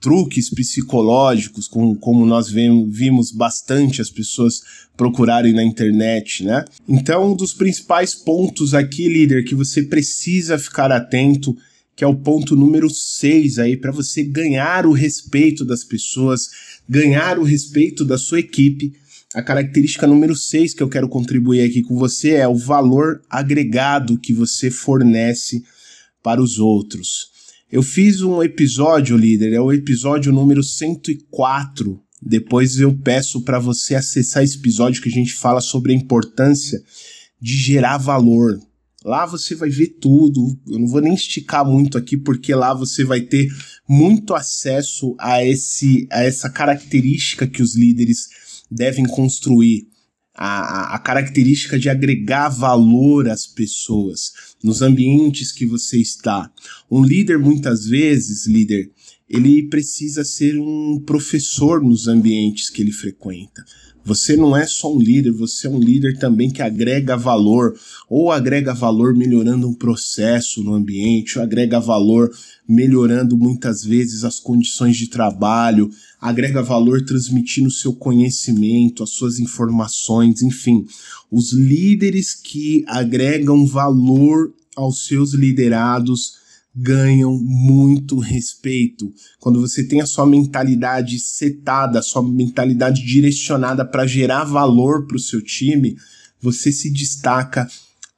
truques 0.00 0.48
psicológicos, 0.48 1.68
como, 1.68 1.94
como 1.96 2.24
nós 2.24 2.48
vimos 2.48 3.30
bastante 3.30 4.00
as 4.00 4.10
pessoas 4.10 4.62
procurarem 4.96 5.52
na 5.52 5.62
internet, 5.62 6.42
né? 6.44 6.64
Então, 6.88 7.32
um 7.32 7.36
dos 7.36 7.52
principais 7.52 8.14
pontos 8.14 8.74
aqui, 8.74 9.08
líder, 9.08 9.44
que 9.44 9.54
você 9.54 9.82
precisa 9.82 10.58
ficar 10.58 10.90
atento, 10.90 11.56
que 11.94 12.02
é 12.02 12.06
o 12.06 12.16
ponto 12.16 12.56
número 12.56 12.88
6 12.88 13.58
aí, 13.58 13.76
para 13.76 13.92
você 13.92 14.22
ganhar 14.22 14.86
o 14.86 14.92
respeito 14.92 15.64
das 15.64 15.84
pessoas, 15.84 16.48
ganhar 16.88 17.38
o 17.38 17.44
respeito 17.44 18.04
da 18.04 18.16
sua 18.16 18.40
equipe, 18.40 18.94
a 19.32 19.42
característica 19.42 20.08
número 20.08 20.34
6 20.34 20.74
que 20.74 20.82
eu 20.82 20.88
quero 20.88 21.08
contribuir 21.08 21.62
aqui 21.62 21.82
com 21.82 21.96
você 21.96 22.34
é 22.34 22.48
o 22.48 22.56
valor 22.56 23.22
agregado 23.30 24.18
que 24.18 24.32
você 24.32 24.70
fornece 24.70 25.62
para 26.20 26.42
os 26.42 26.58
outros. 26.58 27.30
Eu 27.72 27.84
fiz 27.84 28.20
um 28.20 28.42
episódio, 28.42 29.16
líder, 29.16 29.52
é 29.52 29.60
o 29.60 29.72
episódio 29.72 30.32
número 30.32 30.60
104. 30.60 32.02
Depois 32.20 32.80
eu 32.80 32.92
peço 32.98 33.42
para 33.42 33.60
você 33.60 33.94
acessar 33.94 34.42
esse 34.42 34.58
episódio 34.58 35.00
que 35.00 35.08
a 35.08 35.12
gente 35.12 35.32
fala 35.32 35.60
sobre 35.60 35.92
a 35.92 35.96
importância 35.96 36.82
de 37.40 37.56
gerar 37.56 37.96
valor. 37.98 38.58
Lá 39.04 39.24
você 39.24 39.54
vai 39.54 39.70
ver 39.70 39.98
tudo. 40.00 40.58
Eu 40.66 40.80
não 40.80 40.88
vou 40.88 41.00
nem 41.00 41.14
esticar 41.14 41.64
muito 41.64 41.96
aqui 41.96 42.16
porque 42.16 42.52
lá 42.56 42.74
você 42.74 43.04
vai 43.04 43.20
ter 43.20 43.46
muito 43.88 44.34
acesso 44.34 45.14
a 45.16 45.44
esse 45.44 46.08
a 46.10 46.24
essa 46.24 46.50
característica 46.50 47.46
que 47.46 47.62
os 47.62 47.76
líderes 47.76 48.28
devem 48.68 49.06
construir 49.06 49.86
a, 50.34 50.94
a, 50.94 50.98
característica 50.98 51.78
de 51.78 51.88
agregar 51.88 52.48
valor 52.48 53.28
às 53.28 53.46
pessoas 53.46 54.32
nos 54.62 54.80
ambientes 54.80 55.52
que 55.52 55.66
você 55.66 55.98
está. 55.98 56.50
Um 56.90 57.04
líder, 57.04 57.38
muitas 57.38 57.86
vezes, 57.86 58.46
líder, 58.46 58.90
ele 59.28 59.68
precisa 59.68 60.24
ser 60.24 60.58
um 60.58 61.00
professor 61.04 61.82
nos 61.82 62.08
ambientes 62.08 62.70
que 62.70 62.82
ele 62.82 62.92
frequenta. 62.92 63.64
Você 64.04 64.34
não 64.34 64.56
é 64.56 64.66
só 64.66 64.92
um 64.92 64.98
líder, 64.98 65.30
você 65.30 65.66
é 65.66 65.70
um 65.70 65.78
líder 65.78 66.18
também 66.18 66.50
que 66.50 66.62
agrega 66.62 67.16
valor, 67.16 67.78
ou 68.08 68.32
agrega 68.32 68.72
valor 68.72 69.14
melhorando 69.14 69.68
um 69.68 69.74
processo 69.74 70.64
no 70.64 70.74
ambiente, 70.74 71.38
ou 71.38 71.44
agrega 71.44 71.78
valor 71.78 72.30
melhorando 72.66 73.36
muitas 73.36 73.84
vezes 73.84 74.24
as 74.24 74.40
condições 74.40 74.96
de 74.96 75.08
trabalho, 75.08 75.90
agrega 76.20 76.62
valor 76.62 77.04
transmitindo 77.04 77.70
seu 77.70 77.94
conhecimento, 77.94 79.02
as 79.02 79.10
suas 79.10 79.38
informações, 79.38 80.42
enfim. 80.42 80.86
Os 81.30 81.52
líderes 81.52 82.34
que 82.34 82.84
agregam 82.86 83.64
valor 83.66 84.52
aos 84.76 85.06
seus 85.06 85.32
liderados 85.32 86.38
ganham 86.74 87.36
muito 87.38 88.18
respeito. 88.18 89.12
Quando 89.40 89.60
você 89.60 89.82
tem 89.82 90.00
a 90.00 90.06
sua 90.06 90.26
mentalidade 90.26 91.18
setada, 91.18 91.98
a 91.98 92.02
sua 92.02 92.22
mentalidade 92.22 93.04
direcionada 93.04 93.84
para 93.84 94.06
gerar 94.06 94.44
valor 94.44 95.06
para 95.06 95.16
o 95.16 95.20
seu 95.20 95.42
time, 95.42 95.96
você 96.40 96.70
se 96.70 96.90
destaca 96.90 97.68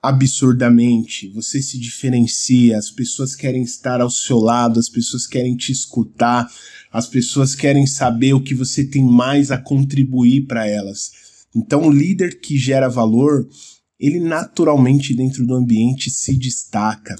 absurdamente, 0.02 1.28
você 1.28 1.62
se 1.62 1.78
diferencia, 1.78 2.76
as 2.76 2.90
pessoas 2.90 3.36
querem 3.36 3.62
estar 3.62 4.00
ao 4.00 4.10
seu 4.10 4.38
lado, 4.38 4.80
as 4.80 4.88
pessoas 4.88 5.28
querem 5.28 5.56
te 5.56 5.70
escutar, 5.70 6.50
as 6.92 7.08
pessoas 7.08 7.54
querem 7.54 7.86
saber 7.86 8.34
o 8.34 8.42
que 8.42 8.54
você 8.54 8.84
tem 8.84 9.02
mais 9.02 9.50
a 9.50 9.56
contribuir 9.56 10.46
para 10.46 10.66
elas. 10.68 11.10
Então, 11.54 11.86
o 11.86 11.90
líder 11.90 12.40
que 12.40 12.58
gera 12.58 12.88
valor, 12.88 13.48
ele 13.98 14.20
naturalmente 14.20 15.14
dentro 15.14 15.46
do 15.46 15.54
ambiente 15.54 16.10
se 16.10 16.36
destaca. 16.36 17.16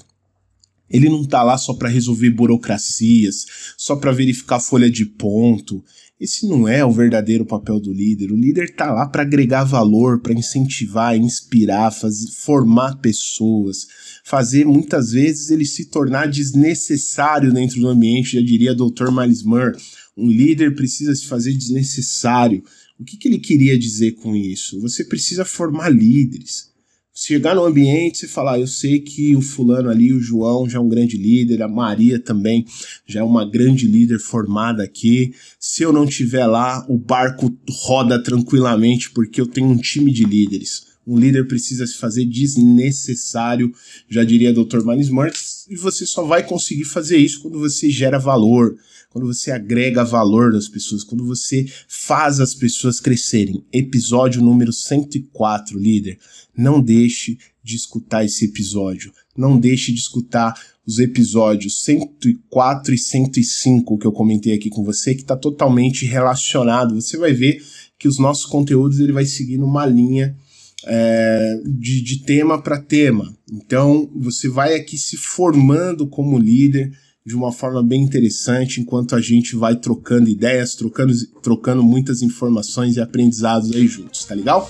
Ele 0.89 1.09
não 1.09 1.21
está 1.21 1.41
lá 1.41 1.57
só 1.57 1.73
para 1.73 1.89
resolver 1.89 2.29
burocracias, 2.29 3.45
só 3.75 3.95
para 3.95 4.11
verificar 4.11 4.59
folha 4.59 4.91
de 4.91 5.05
ponto. 5.05 5.83
Esse 6.19 6.47
não 6.47 6.67
é 6.67 6.85
o 6.85 6.91
verdadeiro 6.91 7.45
papel 7.45 7.79
do 7.79 7.91
líder. 7.91 8.31
O 8.31 8.37
líder 8.37 8.65
está 8.65 8.91
lá 8.91 9.07
para 9.07 9.23
agregar 9.23 9.63
valor, 9.63 10.21
para 10.21 10.33
incentivar, 10.33 11.17
inspirar, 11.17 11.91
fazer, 11.91 12.31
formar 12.31 12.97
pessoas, 12.97 13.87
fazer 14.23 14.65
muitas 14.65 15.11
vezes 15.11 15.49
ele 15.49 15.65
se 15.65 15.89
tornar 15.89 16.27
desnecessário 16.27 17.51
dentro 17.51 17.79
do 17.81 17.89
ambiente, 17.89 18.37
já 18.39 18.41
diria 18.41 18.75
Dr. 18.75 19.11
Miles 19.11 19.43
Moore. 19.43 19.77
Um 20.15 20.29
líder 20.29 20.75
precisa 20.75 21.15
se 21.15 21.25
fazer 21.25 21.53
desnecessário. 21.53 22.63
O 22.99 23.03
que, 23.03 23.17
que 23.17 23.27
ele 23.27 23.39
queria 23.39 23.77
dizer 23.77 24.13
com 24.13 24.35
isso? 24.35 24.79
Você 24.81 25.03
precisa 25.03 25.43
formar 25.43 25.89
líderes 25.89 26.72
chegar 27.13 27.53
no 27.55 27.63
ambiente 27.63 28.25
e 28.25 28.27
falar, 28.27 28.59
eu 28.59 28.65
sei 28.65 28.99
que 28.99 29.35
o 29.35 29.41
fulano 29.41 29.89
ali, 29.89 30.11
o 30.11 30.19
João, 30.19 30.67
já 30.67 30.79
é 30.79 30.81
um 30.81 30.89
grande 30.89 31.15
líder, 31.15 31.61
a 31.61 31.67
Maria 31.67 32.19
também 32.19 32.65
já 33.05 33.19
é 33.19 33.23
uma 33.23 33.47
grande 33.47 33.87
líder 33.87 34.19
formada 34.19 34.83
aqui. 34.83 35.33
Se 35.59 35.83
eu 35.83 35.93
não 35.93 36.07
tiver 36.07 36.47
lá, 36.47 36.83
o 36.89 36.97
barco 36.97 37.55
roda 37.69 38.21
tranquilamente 38.21 39.11
porque 39.11 39.39
eu 39.39 39.45
tenho 39.45 39.67
um 39.67 39.77
time 39.77 40.11
de 40.11 40.25
líderes. 40.25 40.91
Um 41.05 41.19
líder 41.19 41.47
precisa 41.47 41.85
se 41.85 41.97
fazer 41.97 42.25
desnecessário, 42.25 43.71
já 44.09 44.23
diria 44.23 44.53
Dr. 44.53 44.83
Miles 44.83 45.09
Marx, 45.09 45.67
e 45.69 45.75
você 45.75 46.05
só 46.05 46.23
vai 46.23 46.43
conseguir 46.45 46.85
fazer 46.85 47.17
isso 47.17 47.41
quando 47.41 47.59
você 47.59 47.89
gera 47.89 48.17
valor, 48.17 48.77
quando 49.13 49.27
você 49.27 49.51
agrega 49.51 50.03
valor 50.03 50.51
das 50.51 50.67
pessoas, 50.67 51.03
quando 51.03 51.23
você 51.23 51.67
faz 51.87 52.39
as 52.39 52.55
pessoas 52.55 52.99
crescerem. 52.99 53.63
Episódio 53.71 54.41
número 54.41 54.73
104, 54.73 55.77
líder. 55.77 56.17
Não 56.57 56.81
deixe 56.81 57.37
de 57.63 57.75
escutar 57.75 58.25
esse 58.25 58.45
episódio. 58.45 59.13
Não 59.37 59.59
deixe 59.59 59.93
de 59.93 59.99
escutar 59.99 60.59
os 60.83 60.97
episódios 60.97 61.83
104 61.83 62.95
e 62.95 62.97
105 62.97 63.99
que 63.99 64.07
eu 64.07 64.11
comentei 64.11 64.55
aqui 64.55 64.71
com 64.71 64.83
você, 64.83 65.13
que 65.13 65.21
está 65.21 65.37
totalmente 65.37 66.07
relacionado. 66.07 66.99
Você 66.99 67.15
vai 67.15 67.33
ver 67.33 67.63
que 67.99 68.07
os 68.07 68.17
nossos 68.17 68.47
conteúdos 68.47 68.99
ele 68.99 69.11
vai 69.11 69.25
seguindo 69.25 69.63
uma 69.63 69.85
linha 69.85 70.35
é, 70.85 71.61
de, 71.67 72.01
de 72.01 72.23
tema 72.23 72.59
para 72.59 72.81
tema. 72.81 73.31
Então 73.51 74.09
você 74.15 74.49
vai 74.49 74.73
aqui 74.73 74.97
se 74.97 75.17
formando 75.17 76.07
como 76.07 76.39
líder 76.39 76.91
de 77.25 77.35
uma 77.35 77.51
forma 77.51 77.81
bem 77.81 78.01
interessante, 78.01 78.81
enquanto 78.81 79.15
a 79.15 79.21
gente 79.21 79.55
vai 79.55 79.77
trocando 79.77 80.29
ideias, 80.29 80.75
trocando, 80.75 81.13
trocando 81.41 81.81
muitas 81.81 82.21
informações 82.21 82.97
e 82.97 83.01
aprendizados 83.01 83.71
aí 83.71 83.87
juntos, 83.87 84.25
tá 84.25 84.35
legal? 84.35 84.69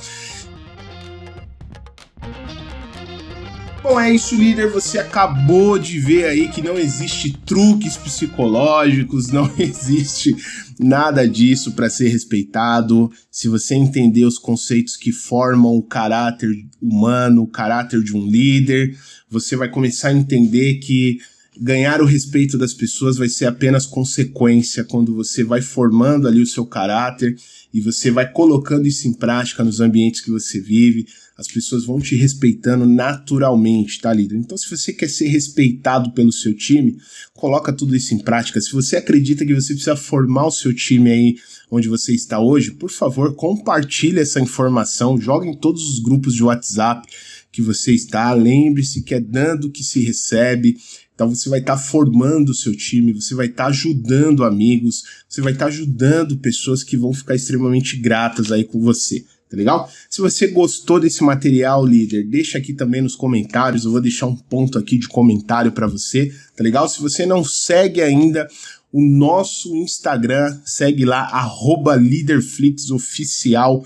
Bom, 3.83 3.99
é 3.99 4.13
isso, 4.13 4.35
líder. 4.35 4.69
Você 4.69 4.97
acabou 4.97 5.77
de 5.77 5.99
ver 5.99 6.23
aí 6.23 6.47
que 6.47 6.61
não 6.61 6.77
existe 6.77 7.33
truques 7.45 7.97
psicológicos, 7.97 9.27
não 9.33 9.51
existe 9.59 10.33
nada 10.79 11.27
disso 11.27 11.73
para 11.73 11.89
ser 11.89 12.07
respeitado. 12.07 13.11
Se 13.29 13.49
você 13.49 13.75
entender 13.75 14.23
os 14.23 14.37
conceitos 14.37 14.95
que 14.95 15.11
formam 15.11 15.75
o 15.75 15.83
caráter 15.83 16.49
humano, 16.81 17.41
o 17.41 17.47
caráter 17.47 18.01
de 18.01 18.15
um 18.15 18.25
líder, 18.25 18.97
você 19.29 19.57
vai 19.57 19.67
começar 19.67 20.09
a 20.09 20.13
entender 20.13 20.75
que 20.75 21.17
ganhar 21.59 22.01
o 22.01 22.05
respeito 22.05 22.57
das 22.57 22.73
pessoas 22.73 23.17
vai 23.17 23.29
ser 23.29 23.45
apenas 23.45 23.85
consequência 23.85 24.83
quando 24.83 25.13
você 25.13 25.43
vai 25.43 25.61
formando 25.61 26.27
ali 26.27 26.41
o 26.41 26.47
seu 26.47 26.65
caráter 26.65 27.35
e 27.73 27.81
você 27.81 28.11
vai 28.11 28.31
colocando 28.31 28.87
isso 28.87 29.07
em 29.07 29.13
prática 29.13 29.63
nos 29.63 29.79
ambientes 29.79 30.21
que 30.21 30.29
você 30.29 30.59
vive, 30.59 31.07
as 31.35 31.47
pessoas 31.47 31.85
vão 31.85 31.99
te 31.99 32.15
respeitando 32.15 32.85
naturalmente, 32.85 33.99
tá, 33.99 34.13
líder? 34.13 34.37
Então, 34.37 34.55
se 34.55 34.69
você 34.69 34.93
quer 34.93 35.09
ser 35.09 35.27
respeitado 35.27 36.11
pelo 36.11 36.31
seu 36.31 36.55
time, 36.55 36.97
coloca 37.33 37.73
tudo 37.73 37.95
isso 37.95 38.13
em 38.13 38.19
prática. 38.19 38.61
Se 38.61 38.71
você 38.71 38.97
acredita 38.97 39.43
que 39.45 39.53
você 39.53 39.73
precisa 39.73 39.95
formar 39.95 40.45
o 40.45 40.51
seu 40.51 40.73
time 40.73 41.09
aí 41.09 41.35
onde 41.71 41.87
você 41.87 42.13
está 42.13 42.39
hoje, 42.39 42.71
por 42.71 42.91
favor, 42.91 43.33
compartilhe 43.33 44.19
essa 44.19 44.39
informação, 44.39 45.19
jogue 45.19 45.47
em 45.47 45.57
todos 45.57 45.81
os 45.89 45.99
grupos 45.99 46.35
de 46.35 46.43
WhatsApp 46.43 47.07
que 47.51 47.61
você 47.61 47.93
está. 47.93 48.31
Lembre-se 48.33 49.01
que 49.01 49.15
é 49.15 49.19
dando 49.19 49.71
que 49.71 49.83
se 49.83 50.01
recebe. 50.01 50.77
Então 51.15 51.29
você 51.29 51.49
vai 51.49 51.59
estar 51.59 51.75
tá 51.75 51.81
formando 51.81 52.49
o 52.49 52.53
seu 52.55 52.75
time, 52.75 53.13
você 53.13 53.35
vai 53.35 53.45
estar 53.45 53.65
tá 53.65 53.69
ajudando 53.69 54.43
amigos, 54.43 55.03
você 55.29 55.41
vai 55.41 55.53
estar 55.53 55.65
tá 55.65 55.71
ajudando 55.71 56.37
pessoas 56.37 56.83
que 56.83 56.97
vão 56.97 57.13
ficar 57.13 57.35
extremamente 57.35 57.97
gratas 57.97 58.51
aí 58.51 58.63
com 58.63 58.79
você, 58.79 59.23
tá 59.49 59.55
legal? 59.55 59.89
Se 60.09 60.21
você 60.21 60.47
gostou 60.47 60.99
desse 60.99 61.23
material, 61.23 61.85
líder, 61.85 62.23
deixa 62.23 62.57
aqui 62.57 62.73
também 62.73 63.01
nos 63.01 63.15
comentários, 63.15 63.85
eu 63.85 63.91
vou 63.91 64.01
deixar 64.01 64.25
um 64.25 64.35
ponto 64.35 64.79
aqui 64.79 64.97
de 64.97 65.07
comentário 65.07 65.71
para 65.71 65.87
você, 65.87 66.33
tá 66.55 66.63
legal? 66.63 66.89
Se 66.89 66.99
você 66.99 67.25
não 67.25 67.43
segue 67.43 68.01
ainda 68.01 68.47
o 68.91 69.01
nosso 69.01 69.75
Instagram, 69.75 70.59
segue 70.65 71.05
lá, 71.05 71.21
arroba 71.21 71.95
LeaderFlixOficial, 71.95 73.83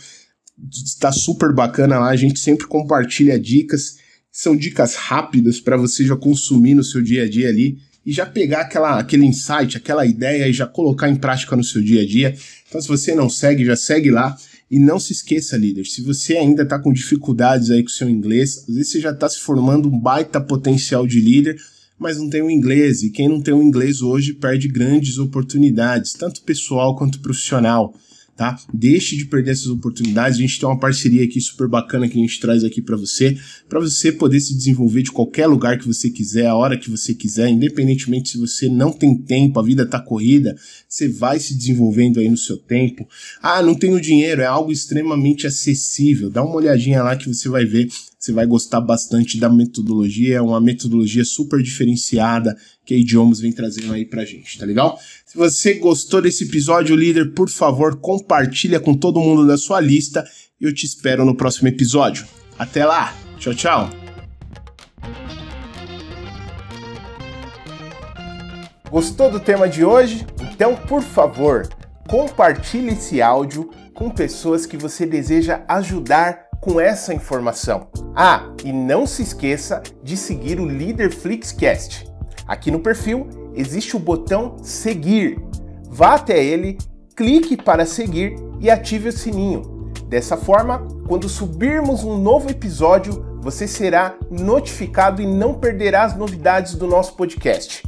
está 0.71 1.11
super 1.11 1.53
bacana 1.53 1.99
lá, 1.99 2.09
a 2.09 2.15
gente 2.15 2.39
sempre 2.39 2.67
compartilha 2.67 3.39
dicas 3.39 3.97
são 4.31 4.55
dicas 4.55 4.95
rápidas 4.95 5.59
para 5.59 5.77
você 5.77 6.05
já 6.05 6.15
consumir 6.15 6.75
no 6.75 6.83
seu 6.83 7.01
dia 7.01 7.23
a 7.23 7.29
dia 7.29 7.49
ali 7.49 7.77
e 8.05 8.11
já 8.13 8.25
pegar 8.25 8.61
aquela, 8.61 8.99
aquele 8.99 9.25
insight, 9.25 9.75
aquela 9.75 10.05
ideia 10.05 10.47
e 10.47 10.53
já 10.53 10.65
colocar 10.65 11.09
em 11.09 11.15
prática 11.15 11.55
no 11.55 11.63
seu 11.63 11.81
dia 11.81 12.01
a 12.01 12.05
dia. 12.05 12.35
Então, 12.67 12.79
se 12.79 12.87
você 12.87 13.13
não 13.13 13.29
segue, 13.29 13.65
já 13.65 13.75
segue 13.75 14.11
lá. 14.11 14.37
E 14.69 14.79
não 14.79 14.99
se 14.99 15.13
esqueça, 15.13 15.55
líder, 15.55 15.85
se 15.85 16.01
você 16.01 16.35
ainda 16.35 16.63
está 16.63 16.77
com 16.77 16.91
dificuldades 16.91 17.71
aí 17.71 17.81
com 17.81 17.87
o 17.87 17.91
seu 17.91 18.09
inglês, 18.09 18.65
às 18.67 18.75
vezes 18.75 18.91
você 18.91 18.99
já 18.99 19.11
está 19.11 19.29
se 19.29 19.39
formando 19.39 19.87
um 19.87 19.97
baita 19.97 20.41
potencial 20.41 21.07
de 21.07 21.21
líder, 21.21 21.55
mas 21.97 22.17
não 22.17 22.29
tem 22.29 22.41
o 22.41 22.51
inglês. 22.51 23.01
E 23.01 23.09
quem 23.09 23.29
não 23.29 23.41
tem 23.41 23.53
o 23.53 23.63
inglês 23.63 24.01
hoje 24.01 24.33
perde 24.33 24.67
grandes 24.67 25.17
oportunidades, 25.19 26.11
tanto 26.11 26.41
pessoal 26.41 26.97
quanto 26.97 27.21
profissional 27.21 27.95
tá? 28.37 28.57
Deixe 28.71 29.17
de 29.17 29.25
perder 29.25 29.51
essas 29.51 29.67
oportunidades. 29.67 30.37
A 30.37 30.41
gente 30.41 30.59
tem 30.59 30.69
uma 30.69 30.79
parceria 30.79 31.23
aqui 31.23 31.41
super 31.41 31.67
bacana 31.67 32.07
que 32.07 32.17
a 32.17 32.21
gente 32.21 32.39
traz 32.39 32.63
aqui 32.63 32.81
para 32.81 32.95
você, 32.95 33.35
para 33.67 33.79
você 33.79 34.11
poder 34.11 34.39
se 34.39 34.55
desenvolver 34.55 35.01
de 35.01 35.11
qualquer 35.11 35.47
lugar 35.47 35.79
que 35.79 35.87
você 35.87 36.09
quiser, 36.09 36.45
a 36.45 36.55
hora 36.55 36.77
que 36.77 36.89
você 36.89 37.13
quiser, 37.15 37.49
independentemente 37.49 38.29
se 38.29 38.37
você 38.37 38.69
não 38.69 38.93
tem 38.93 39.17
tempo, 39.17 39.59
a 39.59 39.63
vida 39.63 39.85
tá 39.85 39.99
corrida, 39.99 40.55
você 40.87 41.09
vai 41.09 41.39
se 41.39 41.55
desenvolvendo 41.55 42.19
aí 42.19 42.29
no 42.29 42.37
seu 42.37 42.57
tempo. 42.57 43.07
Ah, 43.41 43.61
não 43.61 43.73
tenho 43.73 43.99
dinheiro, 43.99 44.41
é 44.41 44.45
algo 44.45 44.71
extremamente 44.71 45.47
acessível. 45.47 46.29
Dá 46.29 46.43
uma 46.43 46.55
olhadinha 46.55 47.01
lá 47.01 47.15
que 47.15 47.27
você 47.27 47.49
vai 47.49 47.65
ver 47.65 47.89
você 48.19 48.31
vai 48.31 48.47
gostar 48.47 48.81
bastante 48.81 49.39
da 49.39 49.47
metodologia, 49.47 50.37
é 50.37 50.41
uma 50.41 50.59
metodologia 50.59 51.23
super 51.23 51.61
diferenciada 51.61 52.57
que 52.87 52.93
a 52.93 52.97
Idiomas 52.97 53.41
vem 53.41 53.51
trazendo 53.51 53.91
aí 53.91 54.05
pra 54.05 54.23
gente, 54.23 54.57
tá 54.57 54.65
legal? 54.65 54.97
Se 55.25 55.37
você 55.37 55.73
gostou 55.73 56.21
desse 56.21 56.45
episódio, 56.45 56.95
líder, 56.95 57.33
por 57.33 57.49
favor, 57.49 57.97
compartilha 57.97 58.79
com 58.79 58.93
todo 58.93 59.19
mundo 59.19 59.45
da 59.45 59.57
sua 59.57 59.81
lista 59.81 60.25
e 60.59 60.63
eu 60.63 60.73
te 60.73 60.85
espero 60.85 61.25
no 61.25 61.35
próximo 61.35 61.67
episódio. 61.67 62.25
Até 62.57 62.85
lá, 62.85 63.13
tchau, 63.37 63.53
tchau! 63.53 63.89
Gostou 68.89 69.29
do 69.29 69.41
tema 69.41 69.67
de 69.67 69.83
hoje? 69.83 70.25
Então, 70.53 70.73
por 70.73 71.03
favor, 71.03 71.67
compartilhe 72.07 72.91
esse 72.93 73.21
áudio 73.21 73.69
com 73.93 74.09
pessoas 74.09 74.65
que 74.65 74.77
você 74.77 75.05
deseja 75.05 75.65
ajudar 75.67 76.47
com 76.61 76.79
essa 76.79 77.13
informação. 77.13 77.89
Ah, 78.15 78.49
e 78.63 78.71
não 78.71 79.05
se 79.05 79.23
esqueça 79.23 79.83
de 80.01 80.15
seguir 80.15 80.57
o 80.57 80.65
Líder 80.65 81.11
Flixcast. 81.11 82.16
Aqui 82.47 82.71
no 82.71 82.79
perfil 82.79 83.27
existe 83.53 83.95
o 83.95 83.99
botão 83.99 84.55
seguir. 84.61 85.41
Vá 85.89 86.15
até 86.15 86.43
ele, 86.43 86.77
clique 87.15 87.57
para 87.57 87.85
seguir 87.85 88.35
e 88.59 88.69
ative 88.69 89.09
o 89.09 89.11
sininho. 89.11 89.91
Dessa 90.07 90.37
forma, 90.37 90.87
quando 91.07 91.27
subirmos 91.27 92.03
um 92.03 92.17
novo 92.17 92.49
episódio, 92.49 93.25
você 93.41 93.67
será 93.67 94.15
notificado 94.31 95.21
e 95.21 95.27
não 95.27 95.55
perderá 95.55 96.03
as 96.03 96.15
novidades 96.15 96.75
do 96.75 96.87
nosso 96.87 97.15
podcast. 97.15 97.83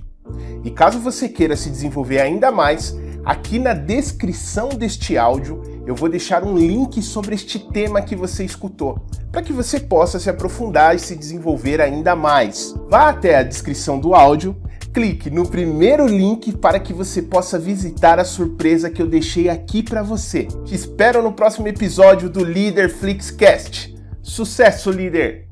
E 0.63 0.69
caso 0.69 0.99
você 0.99 1.29
queira 1.29 1.55
se 1.55 1.69
desenvolver 1.69 2.19
ainda 2.19 2.51
mais, 2.51 2.95
aqui 3.23 3.59
na 3.59 3.73
descrição 3.73 4.69
deste 4.69 5.17
áudio 5.17 5.61
eu 5.89 5.95
vou 5.95 6.07
deixar 6.07 6.43
um 6.43 6.55
link 6.55 7.01
sobre 7.01 7.33
este 7.33 7.57
tema 7.57 7.99
que 7.99 8.15
você 8.15 8.45
escutou, 8.45 9.07
para 9.31 9.41
que 9.41 9.51
você 9.51 9.79
possa 9.79 10.19
se 10.19 10.29
aprofundar 10.29 10.95
e 10.95 10.99
se 10.99 11.15
desenvolver 11.15 11.81
ainda 11.81 12.15
mais. 12.15 12.75
Vá 12.87 13.09
até 13.09 13.35
a 13.35 13.41
descrição 13.41 13.99
do 13.99 14.13
áudio, 14.13 14.55
clique 14.93 15.31
no 15.31 15.49
primeiro 15.49 16.05
link 16.05 16.55
para 16.55 16.79
que 16.79 16.93
você 16.93 17.23
possa 17.23 17.57
visitar 17.57 18.19
a 18.19 18.23
surpresa 18.23 18.91
que 18.91 19.01
eu 19.01 19.07
deixei 19.07 19.49
aqui 19.49 19.81
para 19.81 20.03
você. 20.03 20.43
Te 20.63 20.75
espero 20.75 21.23
no 21.23 21.33
próximo 21.33 21.67
episódio 21.67 22.29
do 22.29 22.43
Leader 22.43 22.95
Flixcast. 22.95 23.97
Sucesso, 24.21 24.91
líder! 24.91 25.47